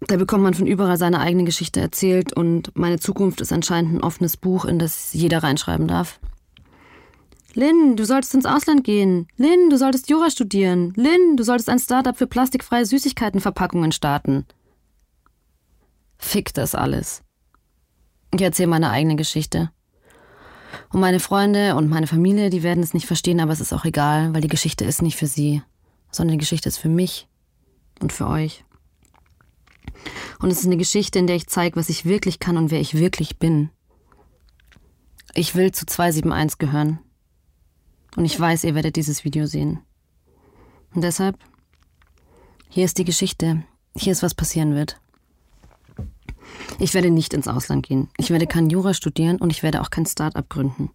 Da 0.00 0.16
bekommt 0.16 0.42
man 0.42 0.52
von 0.52 0.66
überall 0.66 0.98
seine 0.98 1.20
eigene 1.20 1.44
Geschichte 1.44 1.80
erzählt 1.80 2.34
und 2.34 2.76
meine 2.76 2.98
Zukunft 2.98 3.40
ist 3.40 3.54
anscheinend 3.54 3.94
ein 3.94 4.02
offenes 4.02 4.36
Buch, 4.36 4.66
in 4.66 4.78
das 4.78 5.14
jeder 5.14 5.42
reinschreiben 5.42 5.88
darf. 5.88 6.20
Lynn, 7.56 7.96
du 7.96 8.04
solltest 8.04 8.34
ins 8.34 8.44
Ausland 8.44 8.84
gehen. 8.84 9.28
Lynn, 9.38 9.70
du 9.70 9.78
solltest 9.78 10.10
Jura 10.10 10.30
studieren. 10.30 10.92
Lynn, 10.94 11.38
du 11.38 11.42
solltest 11.42 11.70
ein 11.70 11.78
Startup 11.78 12.14
für 12.14 12.26
plastikfreie 12.26 12.84
Süßigkeitenverpackungen 12.84 13.92
starten. 13.92 14.44
Fick 16.18 16.52
das 16.52 16.74
alles. 16.74 17.22
Ich 18.34 18.42
erzähle 18.42 18.68
meine 18.68 18.90
eigene 18.90 19.16
Geschichte. 19.16 19.70
Und 20.92 21.00
meine 21.00 21.18
Freunde 21.18 21.76
und 21.76 21.88
meine 21.88 22.06
Familie, 22.06 22.50
die 22.50 22.62
werden 22.62 22.82
es 22.82 22.92
nicht 22.92 23.06
verstehen, 23.06 23.40
aber 23.40 23.52
es 23.52 23.60
ist 23.60 23.72
auch 23.72 23.86
egal, 23.86 24.34
weil 24.34 24.42
die 24.42 24.48
Geschichte 24.48 24.84
ist 24.84 25.00
nicht 25.00 25.16
für 25.16 25.26
sie, 25.26 25.62
sondern 26.10 26.32
die 26.32 26.40
Geschichte 26.40 26.68
ist 26.68 26.76
für 26.76 26.90
mich 26.90 27.26
und 28.00 28.12
für 28.12 28.26
euch. 28.26 28.66
Und 30.40 30.50
es 30.50 30.60
ist 30.60 30.66
eine 30.66 30.76
Geschichte, 30.76 31.18
in 31.18 31.26
der 31.26 31.36
ich 31.36 31.46
zeige, 31.46 31.76
was 31.76 31.88
ich 31.88 32.04
wirklich 32.04 32.38
kann 32.38 32.58
und 32.58 32.70
wer 32.70 32.80
ich 32.80 32.98
wirklich 32.98 33.38
bin. 33.38 33.70
Ich 35.32 35.54
will 35.54 35.72
zu 35.72 35.86
271 35.86 36.58
gehören. 36.58 36.98
Und 38.16 38.24
ich 38.24 38.38
weiß, 38.38 38.64
ihr 38.64 38.74
werdet 38.74 38.96
dieses 38.96 39.24
Video 39.24 39.46
sehen. 39.46 39.80
Und 40.94 41.02
deshalb, 41.02 41.38
hier 42.68 42.84
ist 42.84 42.98
die 42.98 43.04
Geschichte. 43.04 43.62
Hier 43.94 44.12
ist, 44.12 44.22
was 44.22 44.34
passieren 44.34 44.74
wird. 44.74 45.00
Ich 46.78 46.94
werde 46.94 47.10
nicht 47.10 47.34
ins 47.34 47.48
Ausland 47.48 47.86
gehen. 47.86 48.08
Ich 48.16 48.30
werde 48.30 48.46
kein 48.46 48.70
Jura 48.70 48.94
studieren 48.94 49.36
und 49.36 49.50
ich 49.50 49.62
werde 49.62 49.80
auch 49.80 49.90
kein 49.90 50.06
Start-up 50.06 50.48
gründen. 50.48 50.90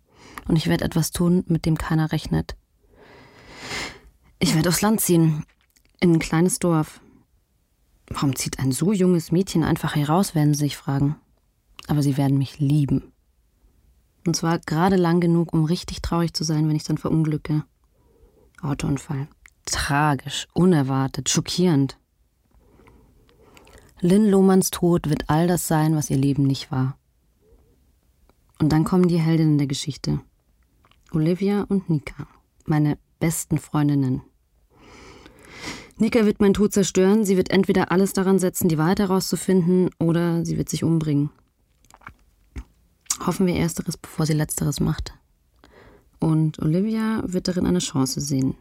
Und 0.47 0.55
ich 0.55 0.67
werde 0.67 0.83
etwas 0.83 1.11
tun, 1.11 1.43
mit 1.47 1.65
dem 1.65 1.77
keiner 1.77 2.11
rechnet. 2.11 2.55
Ich 4.39 4.55
werde 4.55 4.69
aufs 4.69 4.81
Land 4.81 5.01
ziehen. 5.01 5.45
In 5.99 6.13
ein 6.13 6.19
kleines 6.19 6.59
Dorf. 6.59 7.01
Warum 8.07 8.35
zieht 8.35 8.59
ein 8.59 8.71
so 8.71 8.91
junges 8.91 9.31
Mädchen 9.31 9.63
einfach 9.63 9.95
heraus, 9.95 10.35
werden 10.35 10.53
Sie 10.53 10.61
sich 10.61 10.77
fragen. 10.77 11.15
Aber 11.87 12.01
sie 12.01 12.17
werden 12.17 12.37
mich 12.37 12.59
lieben. 12.59 13.11
Und 14.25 14.35
zwar 14.35 14.59
gerade 14.59 14.95
lang 14.95 15.19
genug, 15.19 15.53
um 15.53 15.65
richtig 15.65 16.01
traurig 16.01 16.33
zu 16.33 16.43
sein, 16.43 16.67
wenn 16.67 16.75
ich 16.75 16.83
dann 16.83 16.97
verunglücke. 16.97 17.63
Autounfall. 18.61 19.27
Tragisch, 19.65 20.47
unerwartet, 20.53 21.29
schockierend. 21.29 21.97
Lynn 23.99 24.29
Lohmanns 24.29 24.71
Tod 24.71 25.09
wird 25.09 25.29
all 25.29 25.47
das 25.47 25.67
sein, 25.67 25.95
was 25.95 26.09
ihr 26.09 26.17
Leben 26.17 26.43
nicht 26.43 26.71
war. 26.71 26.97
Und 28.59 28.69
dann 28.69 28.83
kommen 28.83 29.07
die 29.07 29.19
Heldinnen 29.19 29.57
der 29.57 29.67
Geschichte. 29.67 30.19
Olivia 31.11 31.63
und 31.63 31.89
Nika, 31.89 32.27
meine 32.65 32.97
besten 33.19 33.57
Freundinnen. 33.57 34.21
Nika 35.97 36.25
wird 36.25 36.39
meinen 36.39 36.53
Tod 36.53 36.73
zerstören, 36.73 37.25
sie 37.25 37.37
wird 37.37 37.51
entweder 37.51 37.91
alles 37.91 38.13
daran 38.13 38.39
setzen, 38.39 38.69
die 38.69 38.77
Wahrheit 38.77 38.99
herauszufinden, 38.99 39.89
oder 39.99 40.45
sie 40.45 40.57
wird 40.57 40.69
sich 40.69 40.83
umbringen. 40.83 41.31
Hoffen 43.25 43.45
wir 43.47 43.55
ersteres, 43.55 43.97
bevor 43.97 44.25
sie 44.25 44.33
letzteres 44.33 44.79
macht. 44.79 45.13
Und 46.19 46.59
Olivia 46.59 47.23
wird 47.25 47.47
darin 47.47 47.65
eine 47.65 47.79
Chance 47.79 48.21
sehen. 48.21 48.55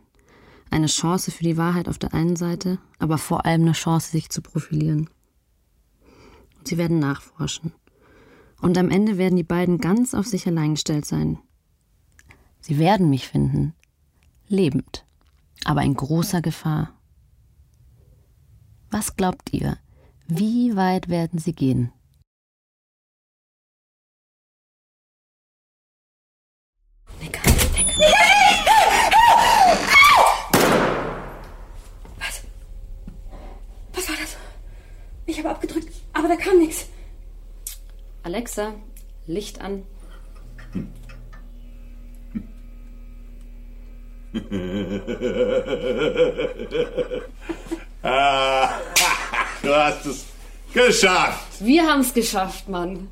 Eine 0.70 0.86
Chance 0.86 1.30
für 1.30 1.44
die 1.44 1.56
Wahrheit 1.56 1.88
auf 1.88 1.98
der 1.98 2.14
einen 2.14 2.36
Seite, 2.36 2.78
aber 2.98 3.18
vor 3.18 3.44
allem 3.44 3.62
eine 3.62 3.72
Chance, 3.72 4.10
sich 4.10 4.30
zu 4.30 4.40
profilieren. 4.42 5.10
Sie 6.64 6.78
werden 6.78 6.98
nachforschen. 6.98 7.72
Und 8.60 8.76
am 8.76 8.90
Ende 8.90 9.18
werden 9.18 9.36
die 9.36 9.42
beiden 9.42 9.78
ganz 9.78 10.14
auf 10.14 10.26
sich 10.26 10.46
allein 10.46 10.74
gestellt 10.74 11.06
sein. 11.06 11.38
Sie 12.60 12.78
werden 12.78 13.08
mich 13.08 13.26
finden. 13.26 13.74
Lebend. 14.46 15.06
Aber 15.64 15.82
in 15.82 15.94
großer 15.94 16.42
Gefahr. 16.42 16.94
Was 18.90 19.16
glaubt 19.16 19.52
ihr? 19.52 19.78
Wie 20.26 20.76
weit 20.76 21.08
werden 21.08 21.38
sie 21.38 21.52
gehen? 21.54 21.92
Nika, 27.20 27.40
ich 27.48 27.72
denke. 27.72 28.00
Was? 32.18 32.42
Was 33.92 34.08
war 34.08 34.16
das? 34.16 34.36
Ich 35.30 35.38
habe 35.38 35.50
abgedrückt, 35.50 35.94
aber 36.12 36.26
da 36.26 36.34
kam 36.34 36.58
nichts. 36.58 36.88
Alexa, 38.24 38.74
Licht 39.28 39.60
an. 39.60 39.84
Ah, 48.02 48.80
du 49.62 49.74
hast 49.74 50.06
es 50.06 50.24
geschafft. 50.72 51.60
Wir 51.60 51.86
haben 51.86 52.00
es 52.00 52.14
geschafft, 52.14 52.66
Mann. 52.66 53.08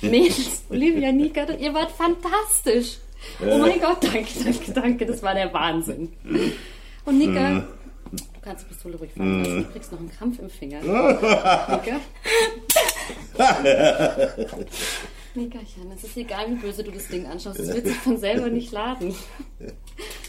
Mädels, 0.00 0.62
Olivia, 0.70 1.12
Nika, 1.12 1.44
ihr 1.52 1.74
wart 1.74 1.92
fantastisch. 1.92 2.96
Oh 3.38 3.58
mein 3.58 3.78
Gott, 3.80 4.02
danke, 4.02 4.32
danke, 4.42 4.72
danke. 4.72 5.04
Das 5.04 5.22
war 5.22 5.34
der 5.34 5.52
Wahnsinn. 5.52 6.10
Und 7.04 7.18
Nika, 7.18 7.60
du 7.60 7.66
kannst 8.44 8.64
die 8.64 8.68
Pistole 8.68 8.96
ruhig 8.96 9.12
fallen 9.12 9.42
lassen. 9.42 9.64
Du 9.64 9.72
kriegst 9.72 9.90
noch 9.92 9.98
einen 9.98 10.10
Krampf 10.10 10.38
im 10.38 10.50
Finger. 10.50 10.80
Nika? 10.82 12.00
Nickerchen, 15.34 15.90
es 15.96 16.04
ist 16.04 16.16
egal, 16.16 16.50
wie 16.50 16.54
böse 16.54 16.84
du 16.84 16.92
das 16.92 17.08
Ding 17.08 17.26
anschaust. 17.26 17.58
Es 17.58 17.74
wird 17.74 17.86
sich 17.86 17.96
von 17.96 18.18
selber 18.18 18.48
nicht 18.48 18.70
laden. 18.70 19.14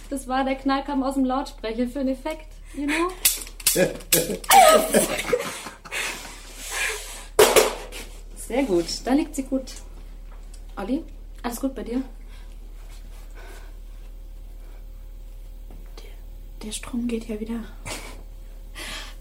Das 0.10 0.28
war 0.28 0.43
der 0.43 0.56
Knall 0.56 0.84
kam 0.84 1.04
aus 1.04 1.15
dem 1.15 1.25
Lautsprecher 1.25 1.88
für 1.88 1.99
einen 1.99 2.10
Effekt, 2.10 2.47
you 2.73 2.86
know? 2.86 3.10
Sehr 8.36 8.63
gut, 8.63 8.86
da 9.04 9.13
liegt 9.13 9.36
sie 9.36 9.43
gut. 9.43 9.73
Olli, 10.78 11.04
alles 11.43 11.60
gut 11.60 11.75
bei 11.75 11.84
dir? 11.84 12.01
Der 16.63 16.71
Strom 16.71 17.08
geht 17.08 17.28
ja 17.28 17.39
wieder. 17.39 17.63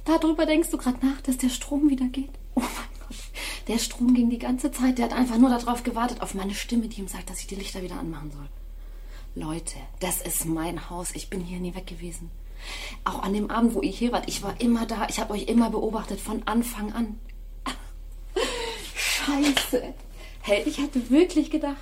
Darüber 0.05 0.47
denkst 0.47 0.71
du 0.71 0.77
gerade 0.77 1.05
nach, 1.05 1.21
dass 1.23 1.39
der 1.39 1.49
Strom 1.49 1.89
wieder 1.89 2.07
geht? 2.07 2.31
Oh 2.55 2.61
mein 2.61 3.01
Gott. 3.01 3.17
Der 3.69 3.79
Strom 3.79 4.15
ging 4.15 4.31
die 4.31 4.39
ganze 4.39 4.71
Zeit. 4.71 4.99
Der 4.99 5.07
hat 5.07 5.13
einfach 5.13 5.39
nur 5.39 5.51
darauf 5.51 5.83
gewartet, 5.83 6.21
auf 6.21 6.35
meine 6.35 6.55
Stimme, 6.55 6.89
die 6.89 7.01
ihm 7.01 7.09
sagt, 7.09 7.31
dass 7.31 7.41
ich 7.41 7.47
die 7.47 7.55
Lichter 7.55 7.83
wieder 7.83 7.99
anmachen 7.99 8.31
soll. 8.31 8.49
Leute, 9.35 9.77
das 10.01 10.21
ist 10.21 10.45
mein 10.45 10.91
Haus. 10.91 11.13
Ich 11.15 11.31
bin 11.31 11.41
hier 11.41 11.59
nie 11.59 11.75
weg 11.75 11.87
gewesen. 11.87 12.31
Auch 13.05 13.23
an 13.23 13.33
dem 13.33 13.51
Abend, 13.51 13.75
wo 13.75 13.83
ihr 13.83 13.91
hier 13.91 14.13
wart, 14.13 14.29
ich 14.29 14.43
war 14.43 14.61
immer 14.61 14.87
da. 14.87 15.09
Ich 15.09 15.19
habe 15.19 15.33
euch 15.33 15.45
immer 15.45 15.71
beobachtet, 15.71 16.21
von 16.21 16.43
Anfang 16.47 16.93
an. 16.93 17.19
Scheiße. 18.95 19.95
Hey, 20.43 20.63
ich 20.67 20.79
hatte 20.79 21.11
wirklich 21.11 21.51
gedacht, 21.51 21.77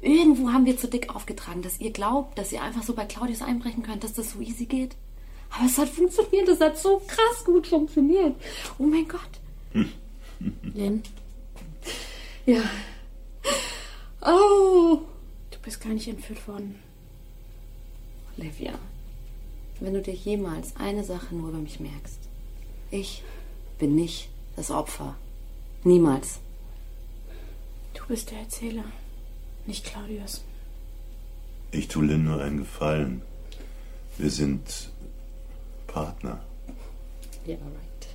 irgendwo 0.00 0.50
haben 0.50 0.64
wir 0.64 0.78
zu 0.78 0.88
dick 0.88 1.14
aufgetragen, 1.14 1.62
dass 1.62 1.80
ihr 1.80 1.92
glaubt, 1.92 2.38
dass 2.38 2.52
ihr 2.52 2.62
einfach 2.62 2.82
so 2.82 2.94
bei 2.94 3.04
Claudius 3.04 3.42
einbrechen 3.42 3.82
könnt, 3.82 4.04
dass 4.04 4.14
das 4.14 4.30
so 4.30 4.40
easy 4.40 4.64
geht. 4.64 4.96
Aber 5.50 5.66
es 5.66 5.78
hat 5.78 5.88
funktioniert, 5.88 6.48
es 6.48 6.60
hat 6.60 6.78
so 6.78 7.00
krass 7.06 7.44
gut 7.44 7.66
funktioniert. 7.66 8.34
Oh 8.78 8.84
mein 8.84 9.06
Gott. 9.08 9.20
Lynn, 10.74 11.02
Ja. 12.44 12.62
Oh. 14.20 15.00
du 15.50 15.58
bist 15.62 15.80
gar 15.80 15.92
nicht 15.92 16.08
entführt 16.08 16.46
worden. 16.48 16.76
Olivia, 18.36 18.74
wenn 19.80 19.94
du 19.94 20.02
dir 20.02 20.14
jemals 20.14 20.76
eine 20.76 21.04
Sache 21.04 21.34
nur 21.34 21.48
über 21.50 21.58
mich 21.58 21.80
merkst, 21.80 22.18
ich 22.90 23.22
bin 23.78 23.94
nicht 23.94 24.28
das 24.56 24.70
Opfer. 24.70 25.16
Niemals. 25.84 26.40
Du 27.94 28.04
bist 28.06 28.30
der 28.30 28.40
Erzähler, 28.40 28.84
nicht 29.66 29.84
Claudius. 29.84 30.42
Ich 31.70 31.88
tue 31.88 32.04
Lynn 32.06 32.24
nur 32.24 32.40
einen 32.42 32.58
Gefallen. 32.58 33.22
Wir 34.18 34.30
sind 34.30 34.90
Partner. 35.96 36.38
Ja, 37.46 37.54
right. 37.54 38.06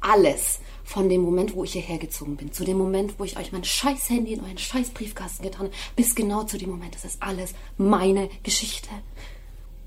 Alles 0.00 0.60
von 0.84 1.08
dem 1.08 1.22
Moment, 1.22 1.56
wo 1.56 1.64
ich 1.64 1.72
hierher 1.72 1.98
gezogen 1.98 2.36
bin, 2.36 2.52
zu 2.52 2.62
dem 2.62 2.78
Moment, 2.78 3.18
wo 3.18 3.24
ich 3.24 3.36
euch 3.36 3.50
mein 3.50 3.64
scheiß 3.64 4.10
Handy 4.10 4.34
in 4.34 4.40
euren 4.40 4.56
scheiß 4.56 4.90
Briefkasten 4.90 5.42
getan 5.42 5.66
habe, 5.66 5.74
bis 5.96 6.14
genau 6.14 6.44
zu 6.44 6.56
dem 6.56 6.70
Moment, 6.70 6.94
das 6.94 7.04
ist 7.04 7.20
alles 7.20 7.54
meine 7.78 8.30
Geschichte. 8.44 8.90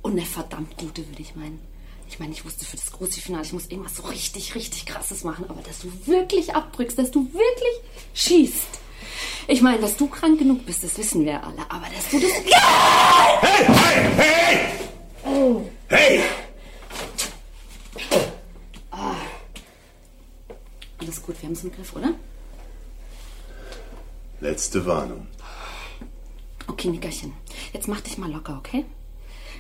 Und 0.02 0.14
eine 0.14 0.26
verdammt 0.26 0.76
gute, 0.76 1.08
würde 1.08 1.22
ich 1.22 1.34
meinen. 1.38 1.62
Ich 2.10 2.20
meine, 2.20 2.34
ich 2.34 2.44
wusste 2.44 2.66
für 2.66 2.76
das 2.76 2.92
große 2.92 3.22
Finale, 3.22 3.46
ich 3.46 3.54
muss 3.54 3.68
irgendwas 3.68 3.96
so 3.96 4.04
richtig, 4.04 4.54
richtig 4.54 4.86
krasses 4.86 5.24
machen, 5.24 5.46
aber 5.48 5.62
dass 5.62 5.80
du 5.80 5.88
wirklich 6.06 6.54
abbrückst, 6.54 7.00
dass 7.00 7.12
du 7.12 7.32
wirklich 7.32 7.76
schießt. 8.16 8.80
Ich 9.48 9.62
meine, 9.62 9.80
dass 9.80 9.96
du 9.96 10.08
krank 10.08 10.40
genug 10.40 10.66
bist, 10.66 10.84
das 10.84 10.98
wissen 10.98 11.24
wir 11.24 11.42
alle, 11.42 11.62
aber 11.70 11.88
dass 11.96 12.10
du 12.12 12.20
das. 12.20 12.32
Hey, 13.42 13.66
hey, 13.66 14.10
hey! 14.18 14.93
Hey! 15.24 16.22
Alles 21.00 21.22
gut, 21.22 21.42
wir 21.42 21.48
haben 21.48 21.54
es 21.54 21.64
im 21.64 21.72
Griff, 21.72 21.96
oder? 21.96 22.14
Letzte 24.40 24.86
Warnung. 24.86 25.28
Okay, 26.68 26.88
Nickerchen. 26.90 27.34
Jetzt 27.72 27.88
mach 27.88 28.02
dich 28.02 28.18
mal 28.18 28.32
locker, 28.32 28.58
okay? 28.58 28.86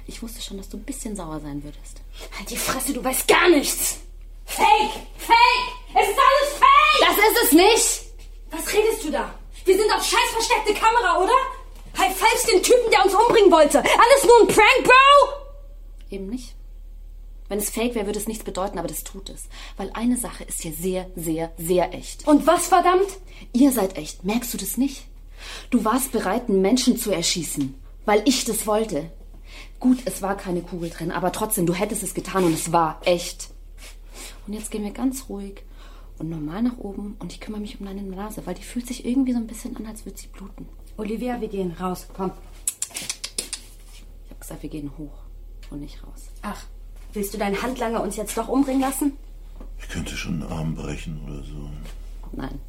Ich 0.07 0.21
wusste 0.21 0.41
schon, 0.41 0.57
dass 0.57 0.69
du 0.69 0.77
ein 0.77 0.83
bisschen 0.83 1.15
sauer 1.15 1.39
sein 1.39 1.63
würdest. 1.63 2.01
Halt 2.37 2.49
die 2.49 2.57
Fresse, 2.57 2.93
du 2.93 3.03
weißt 3.03 3.27
gar 3.27 3.49
nichts! 3.49 3.97
Fake! 4.45 4.91
Fake! 5.17 5.67
Es 5.95 6.09
ist 6.09 6.19
alles 6.19 6.53
fake! 6.59 6.99
Das 7.01 7.17
ist 7.17 7.43
es 7.43 7.51
nicht! 7.51 8.11
Was 8.51 8.73
redest 8.73 9.03
du 9.03 9.11
da? 9.11 9.33
Wir 9.65 9.77
sind 9.77 9.91
auf 9.93 10.03
scheiß 10.03 10.29
versteckte 10.31 10.73
Kamera, 10.73 11.19
oder? 11.19 11.33
High 11.97 12.15
fives 12.15 12.43
den 12.43 12.61
Typen, 12.61 12.91
der 12.91 13.05
uns 13.05 13.13
umbringen 13.13 13.51
wollte. 13.51 13.79
Alles 13.79 14.23
nur 14.23 14.41
ein 14.41 14.47
Prank, 14.47 14.83
Bro! 14.83 15.42
Eben 16.13 16.27
nicht. 16.27 16.53
Wenn 17.49 17.57
es 17.57 17.71
fake 17.71 17.95
wäre, 17.95 18.05
würde 18.05 18.19
es 18.19 18.27
nichts 18.27 18.43
bedeuten, 18.43 18.77
aber 18.77 18.87
das 18.87 19.03
tut 19.03 19.31
es. 19.31 19.49
Weil 19.77 19.89
eine 19.93 20.15
Sache 20.15 20.43
ist 20.43 20.61
hier 20.61 20.71
sehr, 20.71 21.09
sehr, 21.15 21.51
sehr 21.57 21.91
echt. 21.91 22.27
Und 22.27 22.45
was 22.45 22.67
verdammt? 22.67 23.07
Ihr 23.51 23.71
seid 23.71 23.97
echt. 23.97 24.23
Merkst 24.23 24.53
du 24.53 24.59
das 24.59 24.77
nicht? 24.77 25.07
Du 25.71 25.83
warst 25.83 26.11
bereit, 26.11 26.49
einen 26.49 26.61
Menschen 26.61 26.97
zu 26.97 27.09
erschießen, 27.09 27.73
weil 28.05 28.21
ich 28.25 28.45
das 28.45 28.67
wollte. 28.67 29.11
Gut, 29.79 29.97
es 30.05 30.21
war 30.21 30.37
keine 30.37 30.61
Kugel 30.61 30.91
drin, 30.91 31.11
aber 31.11 31.31
trotzdem, 31.31 31.65
du 31.65 31.73
hättest 31.73 32.03
es 32.03 32.13
getan 32.13 32.43
und 32.43 32.53
es 32.53 32.71
war 32.71 33.01
echt. 33.05 33.49
Und 34.45 34.53
jetzt 34.53 34.69
gehen 34.69 34.83
wir 34.83 34.91
ganz 34.91 35.29
ruhig 35.29 35.63
und 36.19 36.29
normal 36.29 36.61
nach 36.61 36.77
oben 36.77 37.15
und 37.17 37.33
ich 37.33 37.39
kümmere 37.39 37.61
mich 37.61 37.79
um 37.79 37.87
deine 37.87 38.03
Nase, 38.03 38.45
weil 38.45 38.53
die 38.53 38.63
fühlt 38.63 38.85
sich 38.85 39.03
irgendwie 39.03 39.33
so 39.33 39.39
ein 39.39 39.47
bisschen 39.47 39.75
an, 39.77 39.87
als 39.87 40.05
würde 40.05 40.19
sie 40.19 40.27
bluten. 40.27 40.69
Olivia, 40.95 41.41
wir 41.41 41.47
gehen 41.47 41.71
raus. 41.71 42.05
Komm. 42.15 42.31
Ich 43.93 44.29
habe 44.29 44.39
gesagt, 44.39 44.61
wir 44.61 44.69
gehen 44.69 44.91
hoch 44.95 45.22
und 45.73 45.81
nicht 45.81 46.03
raus. 46.03 46.29
Ach, 46.41 46.63
willst 47.13 47.33
du 47.33 47.37
deinen 47.37 47.61
Handlanger 47.61 48.01
uns 48.01 48.15
jetzt 48.15 48.37
doch 48.37 48.47
umbringen 48.47 48.81
lassen? 48.81 49.13
Ich 49.79 49.89
könnte 49.89 50.15
schon 50.15 50.41
einen 50.41 50.51
Arm 50.51 50.75
brechen 50.75 51.21
oder 51.25 51.43
so. 51.43 51.69
Nein. 52.31 52.59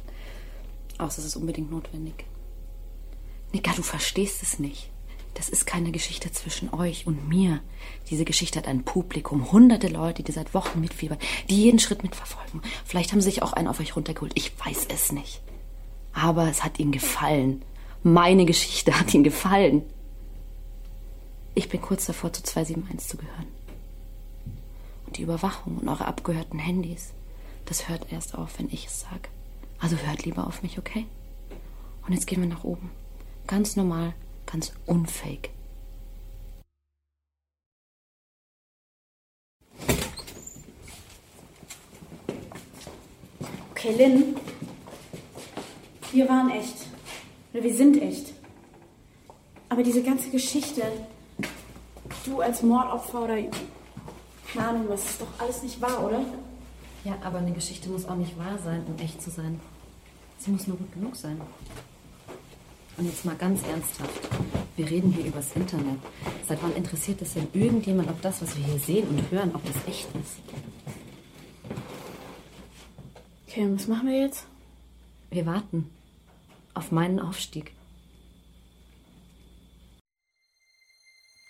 Außer 0.97 1.19
es 1.19 1.25
ist 1.25 1.35
unbedingt 1.35 1.71
notwendig. 1.71 2.25
Nika, 3.53 3.71
du 3.73 3.83
verstehst 3.83 4.43
es 4.43 4.59
nicht. 4.59 4.89
Das 5.33 5.49
ist 5.49 5.65
keine 5.65 5.91
Geschichte 5.91 6.31
zwischen 6.31 6.73
euch 6.73 7.07
und 7.07 7.27
mir. 7.27 7.59
Diese 8.09 8.23
Geschichte 8.23 8.57
hat 8.57 8.67
ein 8.67 8.83
Publikum, 8.83 9.51
hunderte 9.51 9.89
Leute, 9.89 10.23
die 10.23 10.31
seit 10.31 10.53
Wochen 10.53 10.79
mitfiebern, 10.79 11.17
die 11.49 11.61
jeden 11.61 11.79
Schritt 11.79 12.03
mitverfolgen. 12.03 12.61
Vielleicht 12.85 13.11
haben 13.11 13.19
sie 13.19 13.29
sich 13.29 13.43
auch 13.43 13.51
einen 13.51 13.67
auf 13.67 13.81
euch 13.81 13.95
runtergeholt. 13.95 14.31
Ich 14.35 14.53
weiß 14.65 14.87
es 14.89 15.11
nicht. 15.11 15.41
Aber 16.13 16.49
es 16.49 16.63
hat 16.63 16.79
ihnen 16.79 16.93
gefallen. 16.93 17.63
Meine 18.01 18.45
Geschichte 18.45 18.97
hat 18.97 19.13
ihnen 19.13 19.25
gefallen. 19.25 19.83
Ich 21.57 21.69
bin 21.69 21.81
kurz 21.81 22.05
davor, 22.05 22.33
zu 22.33 22.43
271 22.43 23.09
zu 23.09 23.17
gehören. 23.17 23.47
Und 25.05 25.17
die 25.17 25.21
Überwachung 25.21 25.77
und 25.77 25.87
eure 25.87 26.05
abgehörten 26.05 26.59
Handys, 26.59 27.13
das 27.63 27.87
hört 27.87 28.11
erst 28.11 28.35
auf, 28.35 28.59
wenn 28.59 28.67
ich 28.69 28.87
es 28.87 28.99
sage. 28.99 29.29
Also 29.79 29.95
hört 29.95 30.25
lieber 30.25 30.47
auf 30.47 30.63
mich, 30.63 30.77
okay? 30.77 31.05
Und 32.05 32.11
jetzt 32.13 32.27
gehen 32.27 32.41
wir 32.41 32.49
nach 32.49 32.65
oben. 32.65 32.91
Ganz 33.47 33.77
normal, 33.77 34.13
ganz 34.45 34.73
unfake. 34.85 35.49
Okay, 43.71 43.95
Lynn. 43.97 44.35
Wir 46.11 46.27
waren 46.27 46.49
echt. 46.49 46.87
Oder 47.53 47.63
wir 47.63 47.73
sind 47.73 48.01
echt. 48.01 48.33
Aber 49.69 49.83
diese 49.83 50.03
ganze 50.03 50.29
Geschichte, 50.29 50.83
du 52.25 52.41
als 52.41 52.61
Mordopfer 52.63 53.23
oder 53.23 53.37
keine 54.53 54.67
Ahnung, 54.67 54.85
was 54.87 55.03
ist 55.05 55.21
doch 55.21 55.27
alles 55.39 55.63
nicht 55.63 55.81
wahr, 55.81 56.03
oder? 56.03 56.21
Ja, 57.03 57.17
aber 57.23 57.39
eine 57.39 57.51
Geschichte 57.51 57.89
muss 57.89 58.07
auch 58.07 58.15
nicht 58.15 58.37
wahr 58.37 58.57
sein, 58.63 58.83
um 58.87 58.97
echt 59.03 59.21
zu 59.21 59.29
sein. 59.29 59.59
Sie 60.39 60.51
muss 60.51 60.67
nur 60.67 60.77
gut 60.77 60.91
genug 60.93 61.15
sein. 61.15 61.39
Und 62.97 63.05
jetzt 63.05 63.25
mal 63.25 63.35
ganz 63.35 63.61
ernsthaft. 63.67 64.21
Wir 64.77 64.89
reden 64.89 65.11
hier 65.11 65.25
übers 65.25 65.55
Internet. 65.55 65.99
Seit 66.47 66.63
wann 66.63 66.73
interessiert 66.75 67.21
es 67.21 67.33
denn 67.33 67.47
irgendjemand, 67.53 68.09
ob 68.09 68.21
das, 68.21 68.41
was 68.41 68.55
wir 68.55 68.65
hier 68.65 68.79
sehen 68.79 69.07
und 69.09 69.29
hören, 69.31 69.51
ob 69.53 69.65
das 69.65 69.75
echt 69.87 70.07
ist? 70.15 70.39
Okay, 73.47 73.65
und 73.65 73.75
was 73.75 73.87
machen 73.87 74.07
wir 74.07 74.19
jetzt? 74.19 74.45
Wir 75.29 75.45
warten 75.45 75.89
auf 76.73 76.91
meinen 76.91 77.19
Aufstieg. 77.19 77.74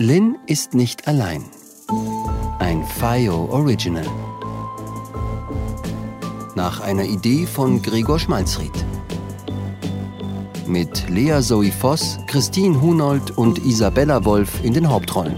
Lynn 0.00 0.38
ist 0.46 0.74
nicht 0.74 1.08
allein. 1.08 1.42
Ein 2.60 2.84
FIO 2.84 3.48
Original. 3.50 4.06
Nach 6.54 6.80
einer 6.80 7.02
Idee 7.02 7.46
von 7.46 7.82
Gregor 7.82 8.20
Schmalzried. 8.20 8.70
Mit 10.68 11.10
Lea 11.10 11.40
Zoe 11.40 11.72
Voss, 11.72 12.20
Christine 12.28 12.80
Hunold 12.80 13.36
und 13.36 13.58
Isabella 13.66 14.24
Wolf 14.24 14.62
in 14.62 14.72
den 14.72 14.88
Hauptrollen. 14.88 15.34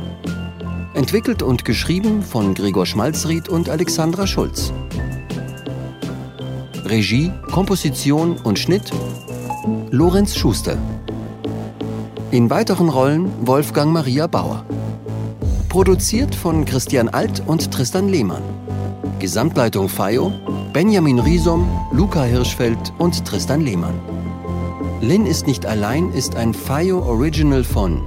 Entwickelt 0.93 1.43
und 1.43 1.65
geschrieben 1.65 2.23
von 2.23 2.53
Gregor 2.53 2.85
Schmalzried 2.85 3.49
und 3.49 3.71
Alexandra 3.71 4.27
Schulz. 4.27 4.75
Regie, 6.85 7.33
Komposition 7.51 8.37
und 8.37 8.59
Schnitt 8.59 8.93
Lorenz 9.91 10.37
Schuster. 10.37 10.77
In 12.33 12.49
weiteren 12.49 12.89
Rollen 12.89 13.29
Wolfgang 13.45 13.93
Maria 13.93 14.29
Bauer. 14.29 14.65
Produziert 15.69 16.33
von 16.33 16.65
Christian 16.65 17.09
Alt 17.09 17.43
und 17.45 17.73
Tristan 17.73 18.09
Lehmann. 18.09 18.45
Gesamtleitung 19.19 19.89
FAIO, 19.89 20.33
Benjamin 20.73 21.19
Riesom, 21.19 21.69
Luca 21.91 22.23
Hirschfeld 22.23 22.93
und 22.99 23.25
Tristan 23.25 23.63
Lehmann. 23.63 23.99
Lynn 25.01 25.27
ist 25.27 25.49
nicht 25.49 25.67
allein 25.67 26.13
ist 26.13 26.37
ein 26.37 26.55
FAIO 26.55 27.01
Original 27.01 27.65
von 27.65 28.01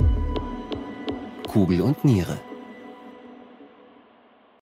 Kugel 1.46 1.82
und 1.82 2.06
Niere. 2.06 2.38